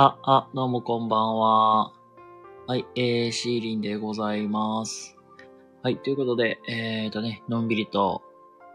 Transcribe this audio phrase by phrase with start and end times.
[0.00, 1.92] あ、あ、どうもこんばんは。
[2.68, 5.16] はい、えー、シーリンでございます。
[5.82, 8.22] はい、ということで、えーとね、のんびりと、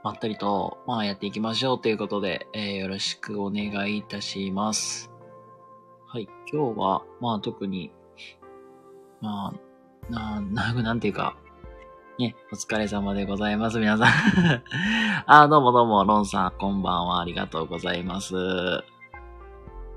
[0.03, 5.09] まったりと、まあやっていきましょうということで、えー、よろしくお願いいたします。
[6.07, 7.93] はい、今日は、まあ特に、
[9.21, 9.53] ま
[10.09, 11.37] あ、な、な、なんていうか、
[12.19, 14.07] ね、お疲れ様でございます、皆さん。
[15.25, 18.35] あ、どうもどうも、ロンさん、こんばんは、ありがとうございます。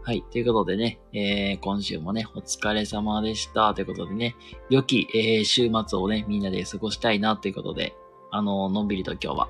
[0.06, 0.22] はい。
[0.22, 3.74] ということでね、えー、今週もね、お疲れ様でした。
[3.74, 4.36] ということでね、
[4.70, 7.92] 良き、えー、週末をね、みんなで過ごしたいな、ということで、
[8.30, 9.48] あの、のんびりと今日は、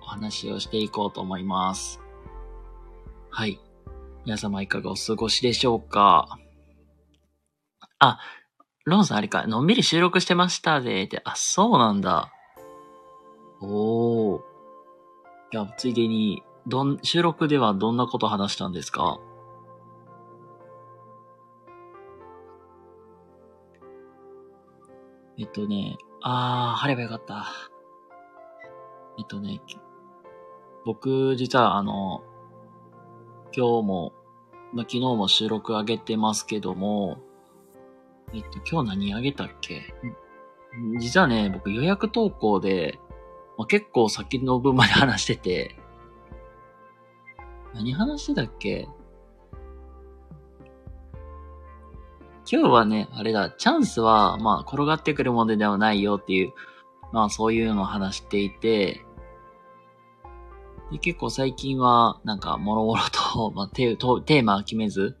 [0.00, 2.00] お話をしていこうと思います。
[3.28, 3.60] はい。
[4.24, 6.38] 皆様いかがお過ごしでしょうか？
[7.98, 8.18] あ、
[8.86, 12.32] ロンさんあれか、のんびり収録してましたで、って、あ、そうなんだ。
[13.60, 14.40] おー。
[15.52, 19.20] じゃあ、ついでに、どん、収録ではどんなこと話したんですか？
[25.38, 27.46] えっとね、あー、貼ればよかった。
[29.18, 29.78] えっとね、き
[30.84, 32.22] 僕、実はあの、
[33.54, 34.12] 今日も、
[34.72, 37.18] まあ、昨日も収録上げてますけども、
[38.32, 39.94] えっと、今日何上げたっけ？
[40.76, 40.98] ん。
[40.98, 42.98] 実はね、僕予約投稿で、
[43.56, 45.76] まあ、結構先の分まで話してて、
[47.74, 48.88] 何話してたっけ？
[52.48, 56.52] 今日はね、あれだ、チャンスは、まあ、転がってくるものではないよっていう、
[57.12, 59.04] まあ、そういうのを話していて、
[60.92, 65.16] で結構最近は、なんか、もろもろと、 まあ、テーテーマ決めず、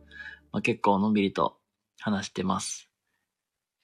[0.52, 1.56] まあ、結構のんびりと
[1.98, 2.88] 話してます。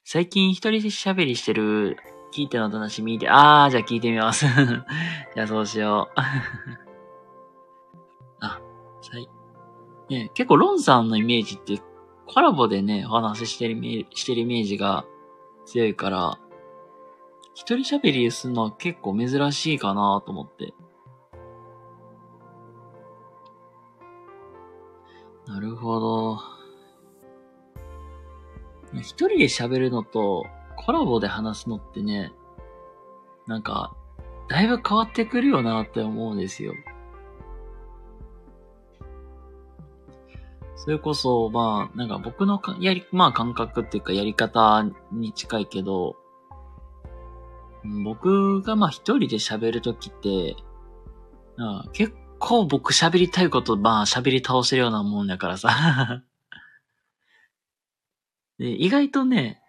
[0.04, 1.96] 最近一人で喋りしてる、
[2.32, 4.46] 聞いての楽しみで、あー、じゃあ聞いてみます。
[5.34, 6.12] じゃあそうしよう。
[8.40, 8.60] あ、
[9.00, 9.28] さい、
[10.08, 11.82] ね、結構ロンさんのイメージって、
[12.26, 15.04] コラボでね、お話ししてるイメージしてるイメージが
[15.66, 16.38] 強いから、
[17.54, 20.74] 一人喋りするのは結構珍しいかなと思って。
[25.46, 26.38] なるほど。
[28.94, 30.46] 一人で喋るのと
[30.76, 32.32] コラボで話すのってね、
[33.46, 33.94] なんか、
[34.48, 36.74] だいぶ変わってくるよなって思うんですよ。
[40.84, 46.16] それこそ、まあ、なんか僕のかやり、まあ感覚っていうかやり方に近いけど、
[48.04, 50.56] 僕がまあ一人で喋るときって、
[51.56, 56.24] なんか結構僕喋りたいこと、まあ喋り倒せるようなもんだからさ。
[58.58, 59.62] で意外とね、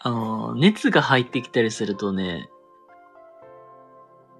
[0.00, 2.48] あの、熱が入ってきたりするとね、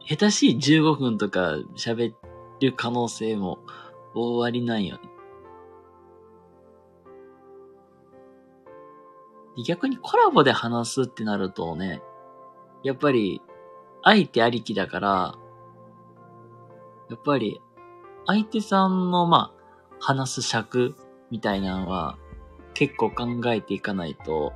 [0.09, 2.15] 下手しい15分とか喋
[2.61, 3.59] る可能性も
[4.15, 5.16] 大ありなんよね。
[9.65, 12.03] 逆にコラボで話すってなるとね、
[12.83, 13.41] やっぱり
[14.03, 15.34] 相手ありきだから、
[17.09, 17.60] やっぱり
[18.27, 20.95] 相手さんのまあ話す尺
[21.30, 22.19] みたいなのは
[22.75, 24.53] 結構考えていかないと、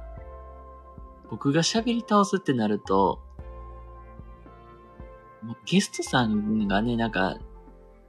[1.31, 3.21] 僕が喋り倒すってなると、
[5.65, 7.39] ゲストさんがね、なんか、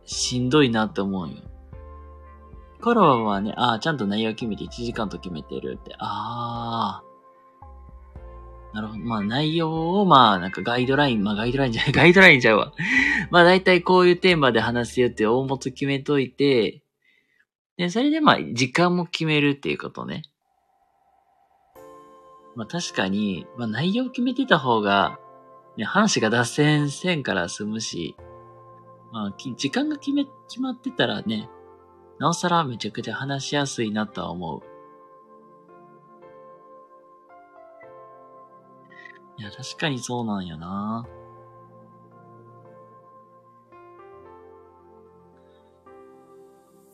[0.03, 1.35] しんどいなって思うよ。
[2.81, 7.11] コラボはね、ああ、ちゃんと内容決めて1時間と決めてるって、ああ。
[8.73, 8.99] なるほど。
[8.99, 12.73] まあ内容を、まあなんかガイドライン、まあガイドラインじゃない、 ガイドラインちゃうわ。
[13.29, 16.81] まあ大体こういうテーマで話すよって大元決めといて、
[17.77, 20.23] で、それでまあ時間も決めるっていうことね。
[22.55, 25.19] まあ確かに、まあ内容決めてた方が、
[25.77, 28.15] ね、話が脱線せんから済むし、
[29.11, 31.49] まあ時間が決め、決まってたらね、
[32.21, 34.61] なおさらめちゃくちゃ話しやすいなとは思う。
[39.41, 41.07] いや、確かにそうなんよな。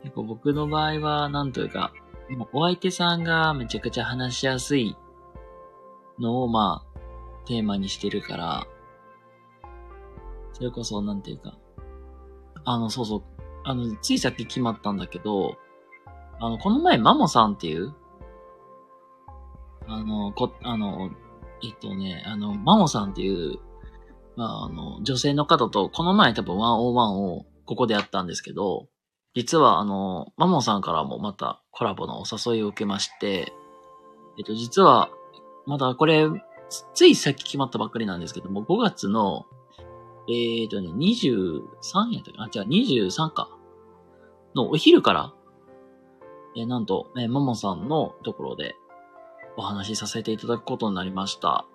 [0.02, 1.92] 結構僕の場合は、なんというか、
[2.30, 4.96] もお相手さんがめちゃくちゃ話しやすい
[6.20, 7.00] のを、まあ、
[7.46, 8.68] テーマにしてるから、
[10.54, 11.58] それこそ、なんていうか、
[12.64, 13.37] あの、そうそう、
[13.68, 15.58] あの、ついさっき決まったんだけど、
[16.40, 17.94] あの、この前、マモさんっていう、
[19.88, 21.12] あの、こ、あの、
[21.62, 23.60] えっとね、あの、マモさんっていう、
[24.38, 28.88] まあ、あの、女性の方と、この前多分101をここでやったんですけど、
[29.36, 33.52] 実はあの、マモさんからもまたコラボのお誘いを受けまして、
[34.40, 35.10] えっと、実は、
[35.66, 36.30] まだこれ、
[36.94, 39.46] ついさっき決まったばっかりなんですけども、5月の、
[40.30, 42.46] えっとね、23やったかな？
[42.46, 43.57] あ、じゃあ23か。
[44.58, 45.34] のお昼から、
[46.58, 48.76] えなんと、えーももさんのところで
[49.56, 51.66] お話しさせていただくことになりました。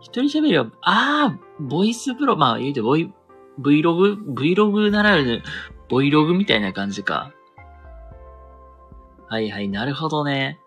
[0.00, 3.12] 一人喋りは、ああ、ボイスプロ、まあ言うて、ボイ、
[3.60, 5.42] Vlog、Vlog ならぬ、
[5.88, 7.32] ボイログみたいな感じか。
[9.28, 10.58] はいはい、なるほどね。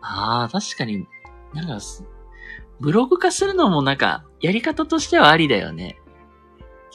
[0.00, 1.08] ああ、確かに、
[1.54, 1.78] なんか、
[2.80, 5.98] ブログ化するのもなんか、やり方としてはありだよね。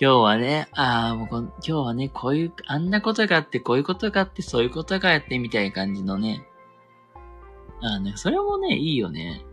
[0.02, 6.48] 今日はね、ああ、もう今日はね、こういう、あんなことがあって、こういうことがあって、そういうことがあって、みたいな感じのね。
[7.82, 9.44] ああね、それもね、いいよね。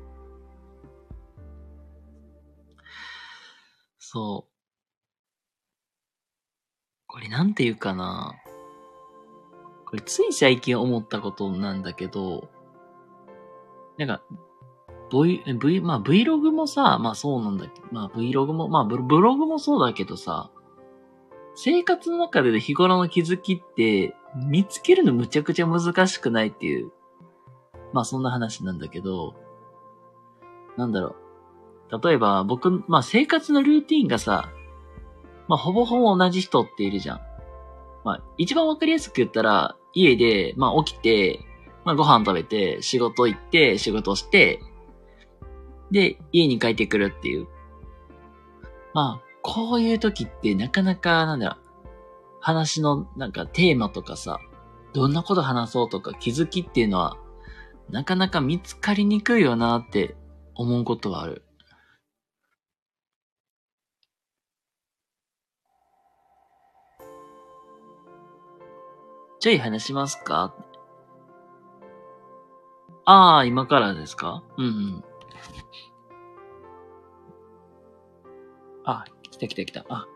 [3.98, 4.52] そう。
[7.08, 8.36] これなんていうかな。
[9.84, 12.48] これつい最近思ったことなんだけど、
[13.98, 14.22] なんか、
[15.10, 20.50] V、V、まあ Vlog もさ、まあそうなんだけど、まあ Vlog も、まあブログもそうだけどさ、
[21.54, 26.90] 生活の中で日頃の気づきって見つけるのむちゃくちゃ難しくないっていう、
[27.92, 29.34] まあそんな話なんだけど、
[30.76, 31.16] なんだろ
[31.90, 32.00] う。
[32.02, 34.50] 例えば僕、まあ生活のルーティンがさ、
[35.48, 37.20] まあほぼほぼ同じ人っているじゃん。
[38.04, 41.40] まあ一番わかりやすく言ったら、家で、まあ起きて、
[41.84, 44.60] まあご飯食べて、仕事行って、仕事して、
[45.90, 47.46] で、家に帰ってくるっていう。
[48.94, 51.58] まあ、こういう時ってなかなか、なんだろう、
[52.40, 54.40] 話のなんかテーマとかさ、
[54.92, 57.16] どんなこと話そうとか気づきっていうのは、
[57.90, 60.16] なかなか見つかりにくいよなって
[60.54, 61.44] 思うことはある。
[69.38, 70.54] ちょい話しますか？
[73.04, 74.42] ああ、今からですか？
[74.56, 75.04] うんうん。
[78.84, 79.84] あ、来た来た来た。
[79.88, 80.06] あ、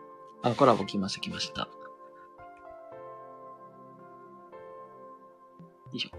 [0.43, 1.61] あ、コラボ来ました来ました。
[1.61, 1.67] よ
[5.93, 6.09] いしょ。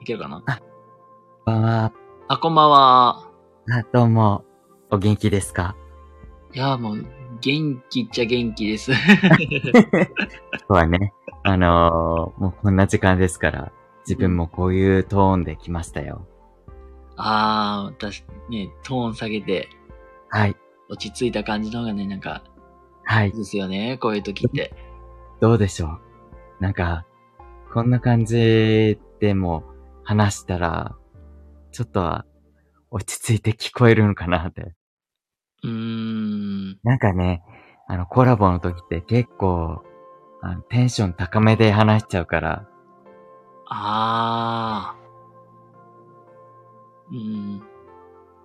[0.00, 0.42] いけるかな？
[1.44, 1.92] こんばんは。
[2.28, 3.30] あ、こんばんは。
[3.70, 4.44] あ、どうも。
[4.90, 5.74] お元気ですか？
[6.54, 7.04] いや、もう、
[7.40, 8.92] 元気っちゃ元気です。
[8.94, 8.98] そ
[10.68, 11.12] うはね。
[11.42, 13.72] あのーもうこんな時間ですから、
[14.06, 16.26] 自分もこういうトーンで来ましたよ。
[17.18, 19.68] ああ、私、ね、トーン下げて、
[20.30, 20.56] はい。
[20.88, 22.44] 落ち着いた感じの方がね、なんか、
[23.04, 23.32] はい。
[23.32, 24.72] ですよね、こういう時って。
[25.40, 25.86] どうでしょ
[26.60, 26.62] う？
[26.62, 27.04] なんか、
[27.72, 29.64] こんな感じでも
[30.04, 30.96] 話したら、
[31.72, 32.24] ちょっとは
[32.90, 34.74] 落ち着いて聞こえるのかなって。
[35.64, 36.78] うーん。
[36.82, 37.42] なんかね、
[37.88, 39.82] あの、コラボの時って結構、
[40.40, 42.68] あのテンション高めで話しちゃうから、
[43.66, 44.97] ああ。
[47.12, 47.62] うん。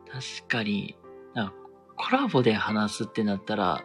[0.08, 0.96] 確かに、
[1.34, 1.54] なんか
[1.96, 3.84] コラボで話すってなったら、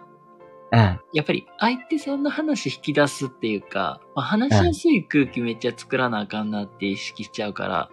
[0.70, 0.78] うん。
[1.12, 7.90] やっぱり相手さんの話引き出すっていうか、まあ、話しやすい空気めっちゃ作らなあかんなって意識しちゃうから、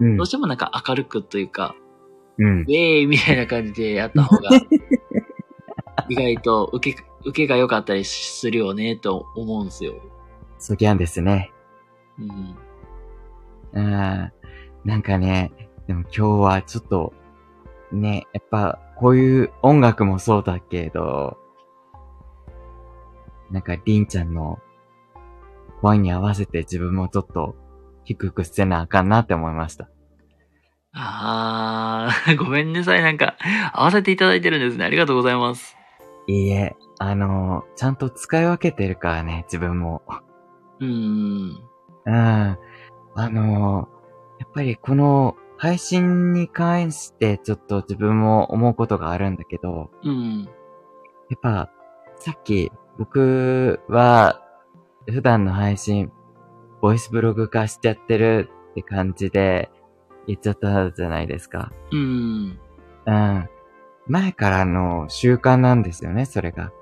[0.00, 0.26] うんどう。
[0.26, 1.74] してもなんか明るくというか、
[2.38, 2.64] うんウ。
[2.64, 4.50] ェーイみたいな感じでやった方が、
[6.08, 9.94] 意外と受け、受けが良かったりするよね、と思うんですよ。
[10.58, 11.50] そぎゃんですね。
[12.18, 12.56] うん。
[13.72, 14.32] うん。
[14.84, 15.52] なんかね、
[15.86, 17.12] でも今日はちょっと、
[17.92, 21.36] ね、やっぱこういう音楽もそうだけど、
[23.50, 24.58] なんかりんちゃんの
[25.82, 27.54] 声に合わせて自分もちょっと
[28.04, 29.88] 低くせなあかんなって思いました。
[30.94, 33.02] あー、 ごめんなさい。
[33.02, 33.36] なんか、
[33.72, 34.84] 合わせていただいてるんですね。
[34.84, 35.76] ありがとうございます。
[36.26, 40.02] いいえ、あの、ちゃんと使い分けてるからね、自分も。
[40.80, 41.62] うーん。
[42.04, 42.14] うん。
[42.14, 42.58] あ
[43.16, 43.88] の、
[44.38, 50.42] やっぱりこの配信に関してちょっと自分も思うことがあるんだけど、うん。
[51.30, 51.70] やっぱ、
[52.16, 54.42] さっき、僕は、
[55.06, 56.10] 普段の配信、
[56.80, 59.70] ボイスブログ化しちゃってるって感じで
[60.26, 61.70] 言っちゃったじゃないですか。
[61.92, 62.58] うん。
[63.06, 63.48] うん。
[64.08, 66.72] 前からの習慣なんですよね、それが。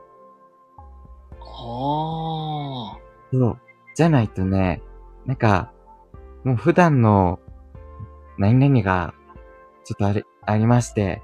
[1.39, 2.99] あそ
[3.31, 3.59] う。
[3.95, 4.81] じゃないとね、
[5.27, 5.71] なんか、
[6.45, 7.41] もう普段の
[8.41, 9.13] 何々が
[9.85, 11.21] ちょっとあり、ありまして、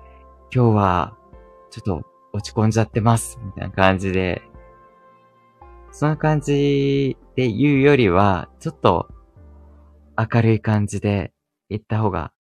[0.54, 1.16] 今日は
[1.70, 2.02] ちょっと
[2.34, 4.42] 落ち込んじゃってます、みたいな感じで、
[5.92, 9.08] そんな感じで言うよりは、ちょっと
[10.14, 11.32] 明るい感じで
[11.70, 12.32] 言った方が、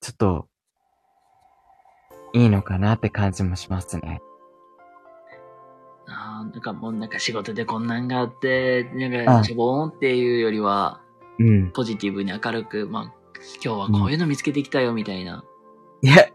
[0.00, 0.48] ちょっと
[2.32, 4.20] いいのかなって感じもしますね。
[6.08, 11.00] あーなんかもうなんか仕事でこんなんがあって、なんかしょぼーんっていうよりは、
[11.38, 11.72] うん。
[11.72, 13.02] ポジティブに明るく、まあ、
[13.64, 15.44] 今日はこういうの見つけてきたよ、みたいな。
[16.02, 16.28] いや、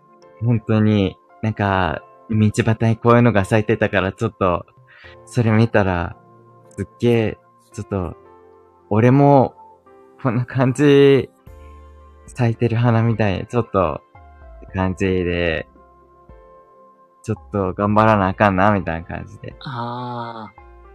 [0.44, 4.66] 本当に、なんか、道端にこういうのが咲いてたから、ちょっと、
[5.26, 6.18] それ見たら、
[6.72, 7.38] すっげえ、
[7.72, 8.16] ちょっと、
[8.90, 9.56] 俺も、
[10.22, 11.30] こんな感じ、
[12.26, 14.02] 咲いてる花みたいに、ちょっと、
[14.58, 15.68] って感じで、
[17.24, 19.56] ちょっと頑張らなあかんな、みたいな感じで。
[19.62, 20.50] あ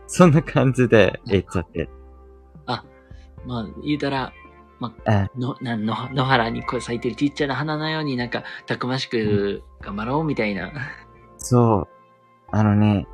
[0.06, 1.88] そんな感じで言っちゃって。
[3.44, 3.48] あ。
[3.48, 4.32] まあ、言うたら、
[4.80, 5.40] うん。
[5.40, 10.72] の、なの、野原にこう咲いてるちっちゃな花のようになんか、たくましく頑張ろうみたいな。
[11.38, 11.88] そう。
[12.50, 13.06] あのね、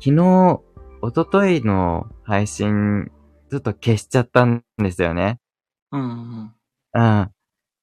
[0.00, 0.60] 昨日、
[1.02, 3.10] 一昨日の配信、
[3.50, 5.38] ちょっと消しちゃったんですよね。
[5.92, 6.54] うんうん。
[6.94, 7.30] うん。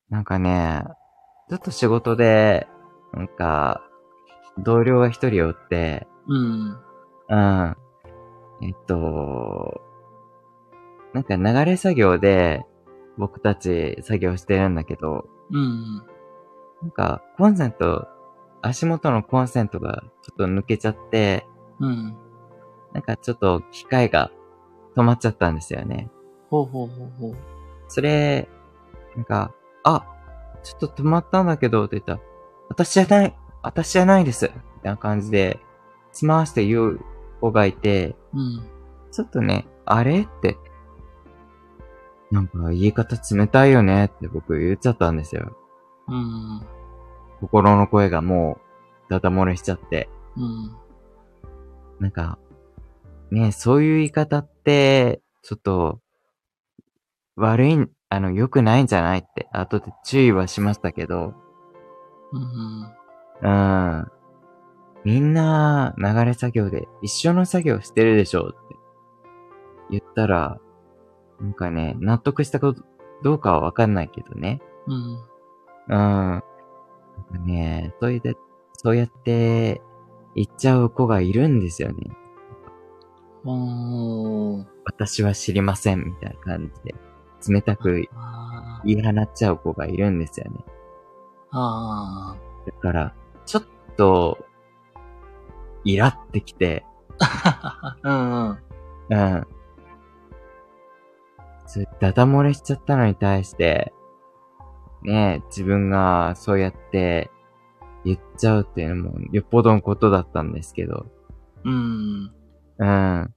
[0.10, 0.84] なんかね、
[1.50, 2.68] ちょっと仕事で、
[3.14, 3.82] なんか、
[4.58, 6.78] 同僚が一人おって、うん。
[7.30, 7.76] うん。
[8.62, 9.82] えっと、
[11.14, 12.66] なんか流れ作業で
[13.18, 15.98] 僕たち作業してるんだけど、うん。
[16.82, 18.08] なんかコンセント、
[18.62, 21.46] 足元のコンセントがちょっと抜けちゃって、
[21.80, 22.16] うん。
[22.94, 24.32] なんかちょっと機械が
[24.96, 26.10] 止まっちゃったんですよね。
[26.50, 27.36] ほうほうほうほう。
[27.88, 28.48] それ、
[29.16, 29.54] なんか、
[29.84, 30.06] あ、
[30.64, 32.20] ちょっと止まったんだけどって言ったら、
[32.70, 34.46] 私じゃない、私じゃないです。
[34.46, 35.60] みたいな感じで、
[36.12, 37.00] つまわして言う
[37.42, 38.64] 子がいて、うん。
[39.12, 40.58] ちょっとね、あれって、
[42.34, 45.56] なんか言い方冷たいよねって僕言っちゃったんですよ。
[46.08, 46.62] うん。
[47.40, 48.58] 心の声がも
[49.08, 50.10] う、ダダ漏れしちゃって。
[50.36, 50.76] うん。
[52.00, 52.40] なんか、
[53.30, 56.00] ねそういう言い方って、ちょっと、
[57.36, 57.78] 悪い、
[58.10, 61.36] あの、良くないんじゃないって、後で注意はしましたけど、
[62.32, 62.84] うん。
[63.44, 64.08] うん。
[65.04, 68.58] みんな、流れ作業で一緒の作業してるでしょって
[69.92, 70.60] 言ったら、
[71.40, 72.84] なんかね、納得したこと、
[73.24, 74.62] どうかはわかんないけどね。
[74.88, 75.24] うん。
[75.90, 75.98] う
[76.38, 76.44] ん。
[77.46, 78.38] ね、そうやって、
[78.74, 79.82] そうやって
[80.36, 82.12] 言っちゃう子がいるんですよね。
[83.46, 84.66] おー。
[84.86, 86.96] 私は知りません、みたいな感じで。
[87.50, 88.08] 冷たく
[88.86, 90.64] 言い放っちゃう子がいるんですよね。
[91.52, 92.36] あ
[92.66, 93.14] だから、
[93.46, 93.64] ちょっ
[93.98, 94.46] と、
[95.84, 97.96] イラってきて、ー。
[98.04, 98.58] うんうん。
[99.10, 99.48] うん。
[101.74, 103.92] それ、ダダ漏れしちゃったのに対して、
[105.02, 107.32] ねえ、自分がそうやって
[108.06, 111.08] 言っちゃうっていうのもよっぽどのことだったんですけど、
[111.64, 112.32] うん。
[112.78, 113.34] うん。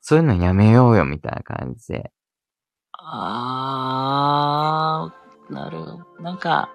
[0.00, 2.10] そういうのやめようよみたいな感じで。
[2.92, 5.52] あー。
[5.52, 5.98] なるほど。
[6.22, 6.70] なんか、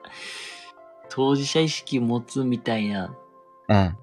[1.09, 3.17] 当事者意識持つみたいな。
[3.67, 3.97] うん。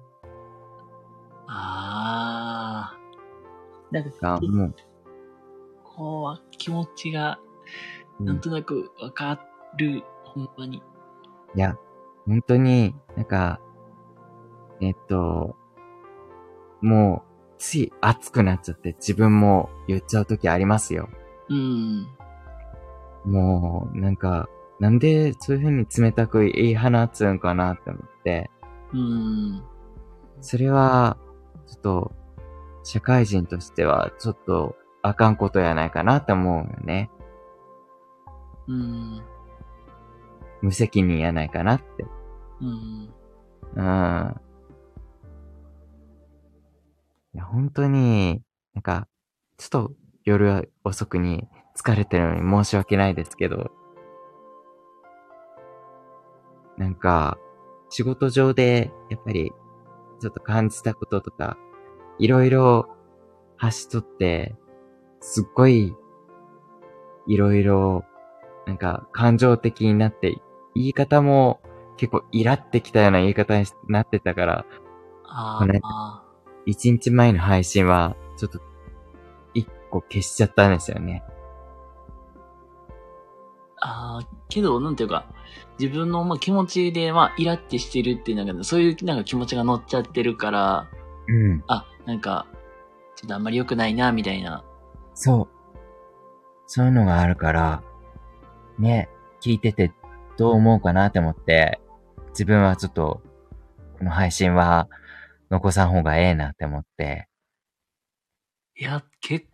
[1.47, 3.93] あー。
[3.93, 4.75] なんか、が、もう、
[5.95, 7.39] こう、気持ちが、
[8.19, 9.39] うんなんとなくわか
[9.77, 10.83] る、ほんまに。
[11.55, 11.75] いや、
[12.27, 13.59] 本当に、なんか、
[14.79, 15.55] えっと、
[16.81, 21.09] もう、つい熱くなっちゃって自分も言っちゃう時ありますよ。
[21.49, 22.07] うん。
[23.25, 28.49] もう、なんか、なんでそういう風に冷たく言い放つんかなって思って、
[28.93, 29.63] うん。
[30.41, 31.17] それは、
[31.67, 32.11] ちょっと、
[32.83, 37.09] 社会人としては、ちょっと、あかんことやないかなって思うよね。
[38.67, 39.21] うん。
[40.61, 42.05] 無責任やないかなって。
[42.61, 43.13] うん。
[43.75, 44.41] うん。
[47.33, 48.43] いや、本当に、
[48.73, 49.07] なんか、
[49.57, 49.93] ちょっと
[50.23, 53.71] 夜遅くに疲れてるのに申し訳ないですけど、
[56.77, 57.37] なんか、
[57.89, 59.51] 仕事上で、やっぱり、
[60.19, 61.57] ちょっと感じたこととか、
[62.19, 62.89] いろいろ、
[63.57, 64.55] 発しとって、
[65.21, 65.95] すっごい、
[67.27, 68.03] いろいろ、
[68.65, 70.41] なんか、感情的になって、
[70.75, 71.61] 言い方も、
[71.97, 74.65] 結構イラってきたような言い方になってたから、
[75.25, 76.23] あねあ。
[76.65, 78.59] 一日前の配信は、ちょっと、
[79.53, 81.23] 一個消しちゃったんですよね。
[83.79, 85.25] ああ、けど、なんていうか、
[85.79, 90.87] 自分のまあ気持ちで、まあ、イラってしてるっていう、なんか、そういうなんか気持ちが乗っちゃってるから、
[91.27, 91.63] うん。
[91.67, 92.47] あ、なんか、
[93.15, 94.63] ちょっとあんまり良くないな、みたいな。
[95.23, 95.47] そう。
[96.65, 97.83] そういうのがあるから、
[98.79, 99.07] ね、
[99.39, 99.93] 聞いてて
[100.35, 101.79] どう思うかなって思って、
[102.29, 103.21] 自分はちょっと、
[103.99, 104.89] この配信は
[105.51, 107.27] 残さん方がええなって思って、
[108.75, 109.45] いや、け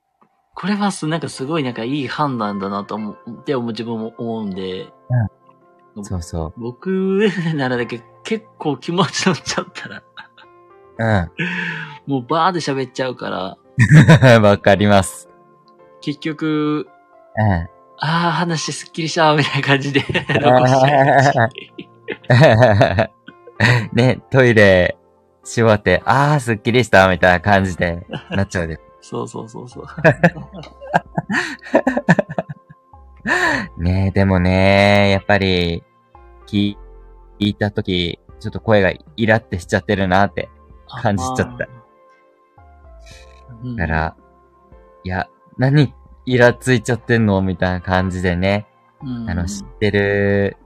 [0.55, 4.88] これはす、なんかすごいなんかいい判断だなと思って、自分も思うんで、
[6.01, 10.03] そうそ僕ならだけ結構気持ち乗っちゃったら、
[11.25, 11.31] う。
[12.09, 13.57] もうバーで喋っちゃうから、
[14.38, 14.43] うん。
[14.43, 15.27] わかります。
[16.08, 16.88] 結局、
[17.36, 17.52] うん。
[17.52, 17.68] あ
[18.00, 20.00] あ、話すっきりした、みたいな感じで
[20.40, 21.60] 残しちゃうし。
[23.92, 24.96] ね、トイレ
[25.44, 28.80] し終わって、あー、すっきりした、みたいな感じでなっちゃうで。
[29.02, 29.86] そうそうそうそう。
[33.84, 35.84] ねえ、でもね、やっぱり、
[36.46, 36.78] 聞
[37.40, 40.48] いたとき、ちょっと声がイラってしちゃってるなって。
[40.88, 41.68] 感じちゃっただ
[43.76, 44.16] から、
[45.04, 45.94] いや、何、
[46.26, 47.42] イラついちゃってんの？
[47.42, 48.68] みたいな感じでね、
[49.02, 50.58] うんあの、知ってる、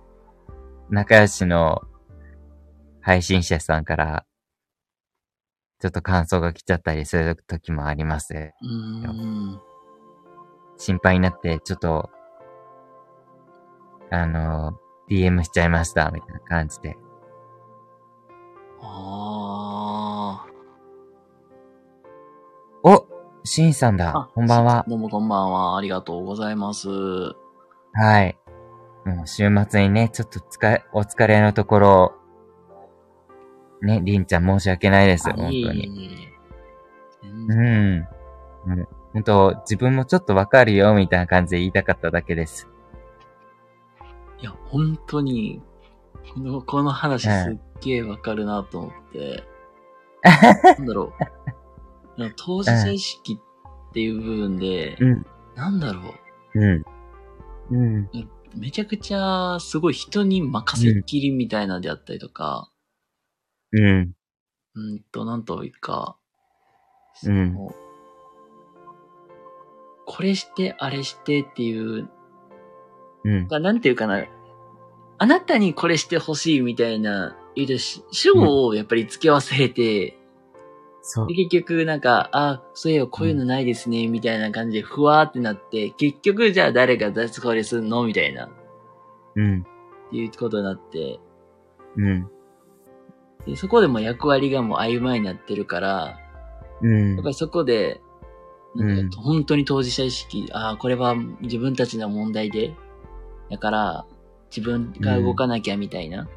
[0.89, 1.81] 仲良しの
[3.01, 4.25] 配信者さんから、
[5.79, 8.33] ちょっと感想が来ちゃったりする時もあります。
[8.61, 9.59] うん。
[10.77, 12.09] 心配になって、ちょっと、
[14.09, 14.77] あの、
[15.09, 16.97] DM しちゃいました、みたいな感じで。
[18.83, 20.45] あ
[22.83, 23.10] お
[23.43, 24.29] シンさんだあ。
[24.35, 24.85] こんばんはあ。。
[24.87, 25.77] どうもこんばんは。
[25.77, 26.89] ありがとうございます。
[27.93, 28.37] はい。
[29.05, 32.13] もう週末にね、ちょっとつか、お疲れのところ、
[33.81, 35.31] ね、りんちゃん申し訳ないです。
[35.31, 36.29] 本当に。
[37.23, 37.57] う然
[37.99, 38.07] ん。
[38.67, 42.69] うん本当自分もちょっとわかるよ、みたいな感じで言いたかっただけです。
[44.39, 45.61] いや、本当に、
[46.33, 49.43] この、この話すっげえわかるなと思って、
[50.77, 51.40] なんだろう。
[52.35, 53.39] 当事者意識
[53.89, 55.25] っていう部分で、うん。
[55.55, 56.13] なんだろ
[56.55, 56.83] うん。
[57.71, 57.97] うん。
[58.03, 58.09] う。
[58.55, 62.71] めちゃくちゃすごい人に任せっきりみたいなのであったりとか、
[63.71, 64.13] うん。
[64.75, 66.17] うんと、なんというか、
[67.23, 67.55] うん
[70.05, 72.09] これして、あれしてっていう、
[73.23, 73.47] うん。
[73.47, 74.25] がなんていうかな、
[75.17, 80.17] あなたにこれしてほしいみたいな、言うとし、主語をやっぱり付け忘れて、
[81.01, 81.33] そうで。
[81.33, 88.05] 結局なんか、あ、そういえばこういうのないですね、みたいな感じでふわーってなって、結局じゃあ誰が脱これすんの？
[88.05, 88.49] みたいな、っ
[89.35, 89.63] うん。
[90.11, 91.19] ていうことになって、
[91.97, 92.29] うん。
[93.45, 96.19] でそこでも役割がもう曖昧になってるから、
[96.81, 97.29] うんやっぱ。
[97.29, 97.99] りそこで、
[98.75, 102.75] なんうんか本当に当事者意識、ああ、これは自分たちの問題で、
[103.49, 104.05] だから
[104.55, 106.27] 自分が動かなきゃみたいな、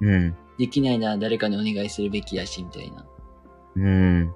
[0.00, 0.34] うん。
[0.58, 3.06] できないなら誰かにお願いするべきだし、みたいな。
[3.76, 4.34] うん。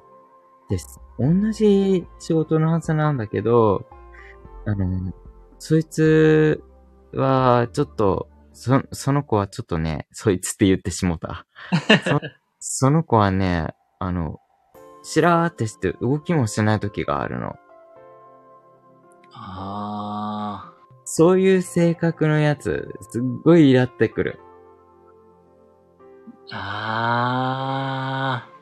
[0.69, 1.01] です。
[1.19, 3.87] 同じ仕事のはずなんだけど、
[4.67, 5.13] あの、
[5.59, 6.63] そいつ
[7.13, 11.47] は、ちょっと、そ、その子はちょっとね、そいつって言ってしもた。
[12.05, 12.21] そ
[12.59, 14.41] その子はね、あの、
[15.03, 17.57] しらーってして動きもしない時があるの。
[19.33, 20.73] あ
[21.05, 24.41] そういう性格のやつ、すっごいイラってくる。
[26.51, 28.56] あ、ああ。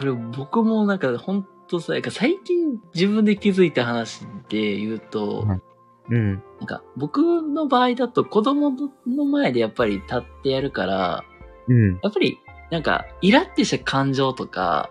[0.00, 5.62] これ僕もなんかほんとさ、なんか最近自分で気づいた話で言うと、うん
[6.08, 6.42] うん。
[6.58, 8.72] なんか僕の場合だと子供
[9.06, 11.22] の前でやっぱり立ってやるから、
[11.68, 12.00] うん。
[12.02, 12.38] やっぱり
[12.70, 14.90] なんかイラってした感情とか、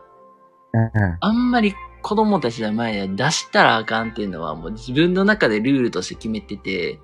[0.73, 1.17] うん。
[1.19, 6.99] あんまり子供たちの前で出したらあかんっていうのはもう自分の中でルールとして決めてて、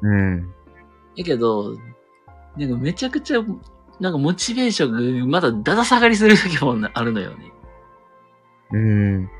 [0.00, 0.54] うん。
[1.16, 1.76] やけど、
[2.56, 3.40] なんかめちゃくちゃ、
[4.00, 7.52] なんかモチベーションがまだだだ下がりする時もあるのよね。
[8.72, 9.30] うん。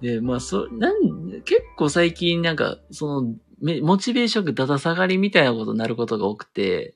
[0.00, 6.94] で、まあ、そ、なん、結構最近なんか、その、めモチベーションがだだ下がりみたいなことになることが多くて、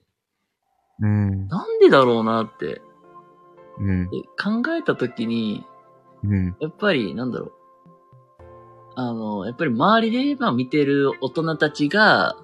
[1.01, 1.49] うん。
[1.49, 2.83] なんでだろうなって
[3.81, 4.11] うん。
[4.11, 5.65] で考えた時に、
[6.25, 6.57] うん。
[6.61, 7.53] やっぱり、なんだろう。
[8.97, 12.37] あの、やっぱり周りで、まあ見てる大人たちが、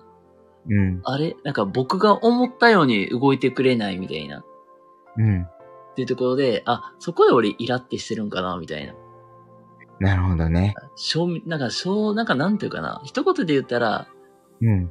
[0.68, 1.00] うん。
[1.04, 1.36] あれ？
[1.44, 4.40] なんか僕が思ったように動いてくれないみたいな。
[4.40, 4.44] っ
[5.18, 5.46] うん。
[5.94, 8.94] ていうところで、あ、そこで俺イラってしてるんかなみたいな。
[10.00, 10.74] なるほどね。
[10.96, 13.00] しょう、なんか、しょう、なんかなんていうかな。
[13.04, 14.08] 一言で言ったら、
[14.60, 14.90] うん。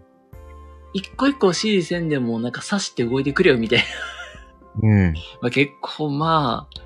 [0.93, 4.89] 一個一個指示せんでもなんか刺して動いてくれよみたいな。
[4.89, 5.13] うん。
[5.41, 6.81] まあ、結構まあ、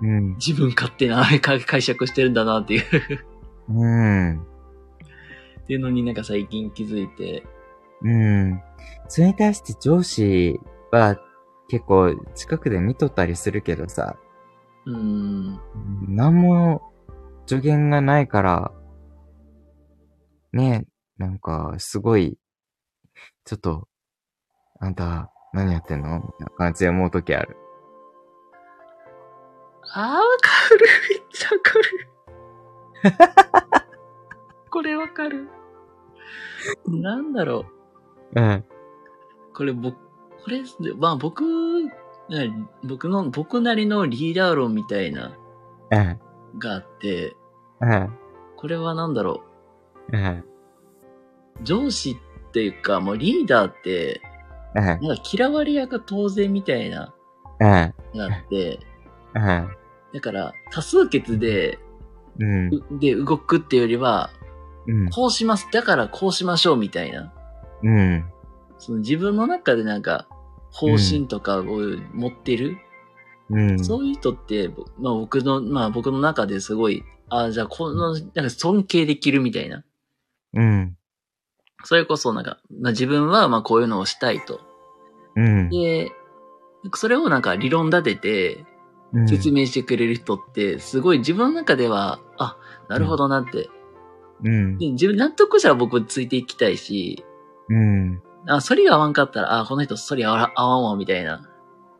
[0.00, 0.34] うん。
[0.36, 2.84] 自分勝手な解解釈してるんだなっていう
[3.68, 4.40] うん。
[4.40, 7.42] っていうのになんか最近気づいて。
[8.02, 8.62] うん。
[9.08, 10.58] それに対して上司
[10.92, 11.16] は
[11.68, 14.16] 結構近くで見とったりするけどさ、
[14.86, 15.60] うーん。
[16.08, 16.92] なんも
[17.46, 18.72] 助言がないから、
[20.52, 22.38] ねえ、なんかすごい、
[23.44, 23.88] ちょっと、
[24.80, 26.20] あんた何やってんの？
[26.20, 27.56] みたいな感じで思うときある。
[29.92, 30.86] あー、わかる。
[31.10, 32.08] めっちゃわかる。
[34.70, 35.48] これわかる。
[36.86, 37.77] なんだろう。
[38.36, 38.64] うん。
[39.54, 40.62] これ僕、これ、
[40.96, 41.44] まあ僕、
[41.84, 42.52] ね
[42.84, 45.36] 僕の、僕なりのリーダー論みたいな、
[45.90, 46.20] うん。
[46.58, 47.36] があって、
[47.80, 48.12] うん。
[48.56, 49.42] これはなんだろ
[50.12, 50.24] うん。
[50.24, 50.44] う。
[51.62, 54.20] 上司っていうか、もうリーダーって、
[54.74, 54.84] うん。
[54.84, 57.14] なんか嫌われ屋が当然みたいな、
[57.60, 57.66] うん。
[57.66, 58.80] があって、
[59.34, 59.68] うん。
[60.14, 61.78] だから、多数決で、
[62.38, 62.68] うん。
[62.68, 64.30] うで動くっていうよりは、
[64.86, 65.10] うん。
[65.10, 65.68] こうします。
[65.72, 67.32] だからこうしましょうみたいな。
[67.82, 68.24] うん。
[68.78, 70.26] その自分の中でなんか、
[70.70, 71.64] 方針とかを
[72.12, 72.78] 持ってる、
[73.50, 73.84] うん。
[73.84, 79.84] そういう人って、ぼまあ僕の、まあ僕の中ですごい、ああ、じゃあこの、なんか尊敬できるみたいな。
[80.54, 80.96] うん。
[81.84, 84.60] それこそなんか、まあ自分はまあこういうのをしたいと。
[85.36, 85.70] うん。
[85.70, 86.12] で、
[86.94, 88.64] それをなんか理論立てて
[89.12, 92.56] うん説明してくれる人って、すごい自分の中では、あ、
[92.88, 93.70] なるほどなって。
[94.44, 94.78] うん。
[94.78, 97.24] で自分納得したら僕ついていきたいし、
[97.68, 98.22] うん。
[98.46, 101.48] あ、それが合わんかったら、あ、この人それ合わ合わんわ、みたいな。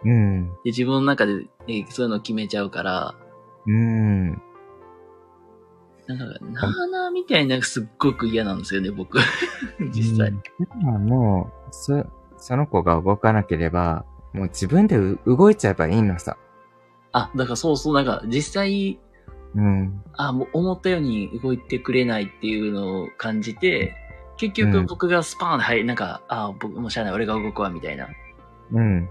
[0.04, 0.48] うん。
[0.48, 3.14] で、自分の中で、ね、そういうの決めちゃうから、
[3.66, 4.28] うん。
[6.06, 9.18] なんか、なあなあみたいなすっごく嫌なんですよね、僕。
[9.92, 10.32] 実際。
[10.82, 12.04] まあもう、そ、
[12.38, 16.38] その子が動かなければ、もう自分でう動いちゃえばいいのさ。
[17.12, 18.98] あ、だからそうそう、なんか、実際、
[19.54, 20.02] うん。
[20.14, 23.94] あ、もう思ったように動いてくれないっていうのを感じて、
[24.38, 28.08] 結うん局僕がスパーンで、はい、なんか、あ、僕もしゃあない、俺が動くわ、みたいな。
[28.72, 29.08] うん。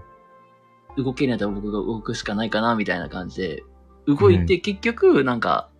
[0.96, 3.64] 動けないと僕が動くしかないかな、みたいな感じで、
[4.06, 5.70] 動いて結局、なんか、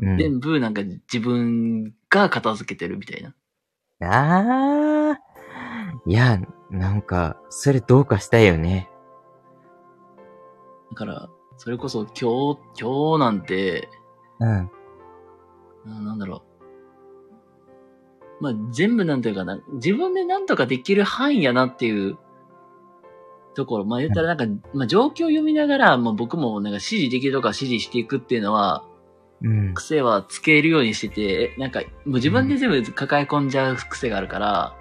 [0.00, 0.18] うん。
[0.18, 3.34] 全部なんか自分が片付けてるみたいな。
[4.08, 5.18] ああ。
[6.06, 8.90] いや、なんか、それどうかしたいよね。
[10.90, 13.88] だから、それこそ今日、今日なんて、
[14.40, 14.70] うん。
[15.84, 16.49] ななんだろう。
[18.40, 22.18] まあ、全部なんていうかな、自分でなんとかできる範囲やなっていう
[23.54, 23.84] ところ。
[23.84, 28.84] まあ言ったらなんか、まあ状況を読みながら、まあ僕もなんか指示できるとか指示していくっていうのは、
[29.42, 29.74] うん。
[29.74, 34.76] 癖はつけるようにしてて、なんか、もう自分で全部抱え込んじゃう癖があるから、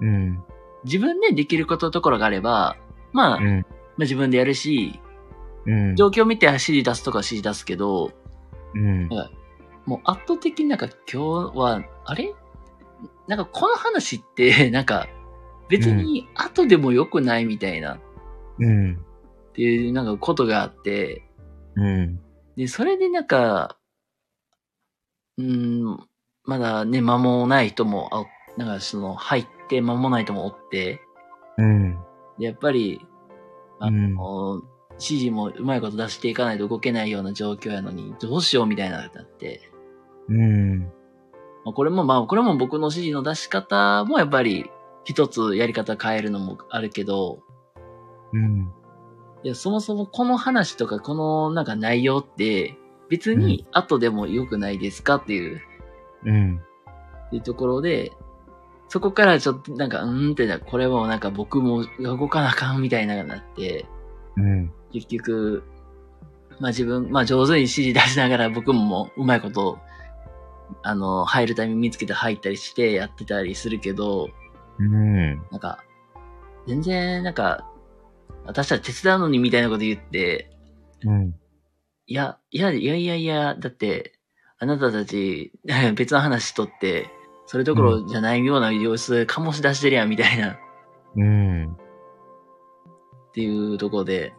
[0.00, 0.42] うん。
[0.84, 2.76] 自分でできることところがあれば、
[3.12, 3.66] まあ、まあうん。
[3.98, 5.00] 自分でやるし、
[5.66, 5.96] うん。
[5.96, 8.12] 状況を見て指示出すとか指示出すけど、
[8.74, 9.08] うん。
[9.84, 12.34] もう圧倒的になんか今日は、あれ？
[13.30, 15.06] なんかこの話って、 なんか
[15.68, 18.00] 別に後でも良くないみたいなっ
[18.58, 19.04] うん。
[19.54, 21.22] ていうなんかことがあって、
[21.76, 22.20] うん。
[22.56, 23.78] で、それでなんか、
[25.38, 26.08] うーん、
[26.42, 28.24] まだね、間もない人も、あ
[28.56, 31.00] なんかその入って間もない人もおって、
[31.56, 31.98] うん。
[32.36, 33.00] でやっぱり、
[33.78, 34.60] あうんの、
[34.94, 39.70] 指示もうまいこと出していかないと動けないような状況やのに、どうしようみたいなのになって、
[40.28, 40.92] うん。
[41.64, 44.70] まあ、これもまあ、これも僕の指示の出し方もやっぱり
[45.04, 47.40] 一つやり方変えるのもあるけど、
[48.32, 48.72] うん。
[49.42, 52.76] いや、そもそもこの話とかこのなんか内容って
[53.08, 55.60] 別に後でも良くないですかっていう、
[56.24, 56.60] うん。
[57.26, 58.12] っていうところで、
[58.88, 63.86] そこからちょっとなんか、うーんってな、これもなんか僕も動かなあかんみたいなのになって、
[64.36, 64.72] うん。
[64.92, 65.62] 結局、
[66.58, 69.78] まあ自分、まあ上手に指示出しながら僕ももううまいこと、
[70.82, 74.28] あの、入るタイミング見つけて入ったりしてやってたりするけど、
[74.78, 75.36] うん。
[75.50, 75.84] なんか、
[76.66, 77.66] 全然、なんか、
[78.44, 80.50] 私たち手伝うのにみたいなこと言って、
[81.04, 81.34] うん。
[82.06, 84.14] いや、いや、いやいやいや、だって、
[84.58, 85.52] あなたたち、
[85.94, 87.08] 別の話しとって、
[87.46, 90.56] それどころじゃないような様子醸し出してるやん、みたいな、っ
[91.16, 91.76] うん。
[93.32, 94.34] ていうところで、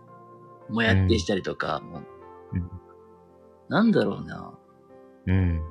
[0.70, 2.02] もやってしたりとか、もう
[2.54, 2.72] うん
[3.70, 4.54] なんだろうな。
[5.28, 5.62] うん。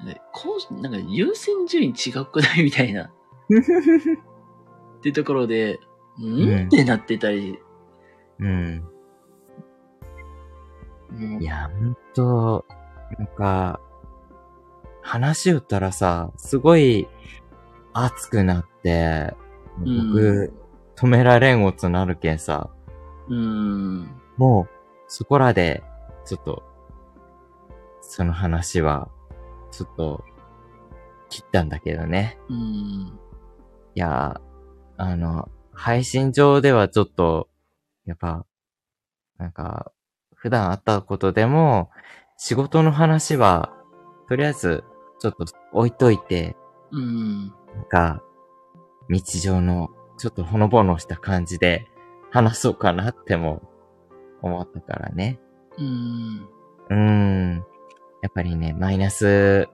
[0.00, 0.06] うん。
[0.06, 3.04] なんかこう、なんか優先順位違くないみたいな。
[3.04, 3.10] っ
[5.02, 5.80] てところで、
[6.18, 7.58] うん、うんってなってたり、
[8.38, 8.84] うん。
[11.12, 12.64] もういや、ほんと、
[13.18, 13.80] なんか、
[15.02, 17.06] 話をったらさ、すごい
[17.92, 19.34] 熱くなって、
[19.84, 20.52] うん僕、
[20.96, 22.70] 止められんごとなるけんさ、
[23.28, 24.08] うん。
[24.36, 24.68] もう、
[25.08, 25.82] そこらで、
[26.24, 26.62] ちょっと、
[28.08, 29.08] その話は、
[29.70, 30.24] ちょっと、
[31.28, 32.38] 切ったんだけどね。
[32.48, 32.56] うん。
[32.56, 34.40] いや、
[34.96, 37.48] あの、配信上ではちょっと、
[38.06, 38.46] やっぱ、
[39.38, 39.92] なんか、
[40.34, 41.90] 普段あったことでも、
[42.36, 43.72] 仕事の話は、
[44.28, 44.84] とりあえず、
[45.18, 46.56] ちょっと置いといて、
[46.92, 47.48] うん。
[47.48, 48.22] なんか、
[49.08, 51.86] 日常の、ちょっとほのぼのした感じで、
[52.30, 53.62] 話そうかなっても、
[54.42, 55.40] 思ったからね。
[55.78, 56.48] うん。
[56.90, 57.64] うーん。
[58.24, 59.68] やっぱりね、マイナス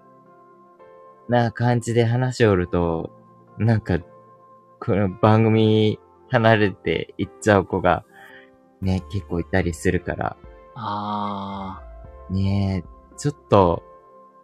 [1.28, 3.12] な感じで話しおると、
[3.58, 4.00] なんか、
[4.80, 8.04] この番組離れていっちゃう子が、
[8.80, 10.36] ね、結構いたりするから、
[10.74, 11.80] あ
[12.28, 12.82] ね
[13.16, 13.84] ちょっと、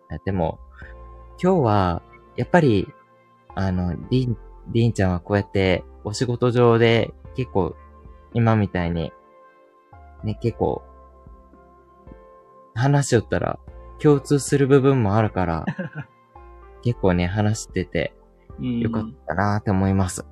[0.09, 0.61] あでも、
[1.43, 2.03] 今日は、
[2.37, 2.87] やっぱり、
[3.57, 4.37] あの、りん、
[4.69, 7.75] りんちゃんはこうやって、お仕事上で、結構、
[8.35, 9.13] 今みたいに、
[10.23, 10.85] ね、結構、
[12.77, 13.59] 話しよったら
[14.03, 15.65] 共通する部分もあるから、
[16.83, 18.15] 結構ね、話してて
[18.59, 20.27] うんよかったなって思います。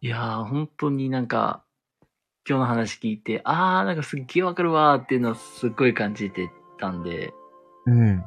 [0.00, 1.64] いやー、本当になんか、
[2.46, 7.32] 今日の話聞いて、あー、なんかすっげーわかるわーっていうのはすっごい感じてたんで、
[7.86, 8.22] うん。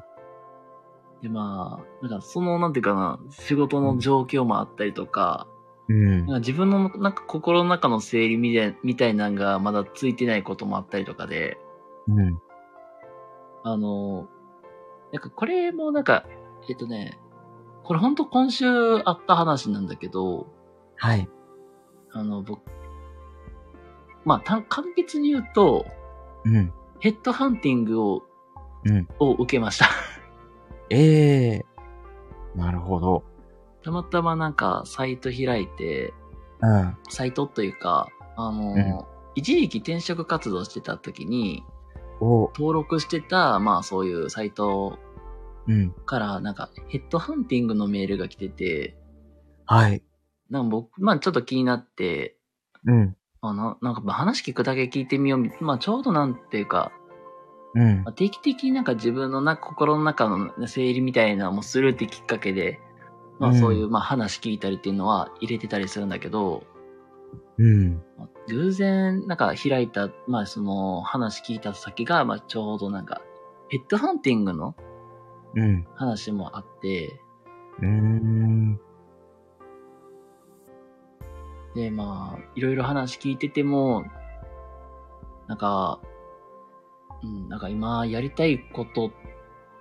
[1.22, 5.48] で、まあ、なんかその、なんていうかな、仕事の状況もあったりとか、
[5.90, 6.28] うんなん。
[6.28, 11.58] か自分のなんか心の中の整理みたいみたいなのがまだついてないこともあったりとかで、
[12.08, 12.40] うん。
[13.68, 14.28] あの、
[15.12, 16.26] なんかこれもなんか、
[16.70, 17.20] えっとね、
[17.84, 18.66] これほんと今週
[19.06, 20.48] あった話なんだけど、
[20.96, 21.30] はい。
[22.12, 22.62] あの、僕、
[24.24, 25.86] まあ、た簡潔に言うと、
[26.46, 26.74] うん。
[27.00, 28.24] ヘッドハンティングを、
[28.86, 29.08] うん。
[29.20, 29.88] を受けました。
[30.90, 31.66] ええ
[32.56, 33.24] なるほど。
[33.84, 36.14] たまたまなんかサイト開いて、
[36.62, 36.98] うん。
[37.10, 41.77] サイトというか、あの、うん一時期転職活動してた時に、お
[42.20, 45.00] 登録してた、まあそういうサイト
[45.68, 45.92] うん。
[46.06, 48.96] から、なんかヘッドハンティングのメールが来てて、
[49.66, 50.02] はい。
[50.50, 52.38] なんか僕、まあちょっと気になって、
[52.86, 53.16] うん。
[53.42, 55.52] あななんかまあ話聞くだけ聞いてみようみ。
[55.60, 56.92] まあちょうどなんていうか、
[57.76, 58.14] うんまあ。
[58.14, 62.80] 定期的になんか自分のな心の中の整理みたいなのもするってきっかけで、
[63.40, 66.64] まあうんそういうまあ話聞いたりっていうのは入れてたりするんだけど、
[67.58, 68.04] うん。
[68.18, 73.22] まあ偶然なんか開いた、まあその話聞いた先が、まあちょうどなんか、
[73.70, 74.76] ペットハンティングの
[75.56, 75.88] うん。
[75.96, 77.20] 話もあって、
[77.80, 78.80] うーん。
[81.76, 84.06] でまあ、いろいろ話聞いてても、
[85.48, 86.00] なんか、
[87.24, 89.12] うん、なんか今やりたいこと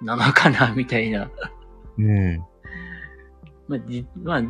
[0.03, 1.31] なのかな、みたいな。
[1.99, 2.39] うん。
[3.69, 4.43] まあ、じまあ、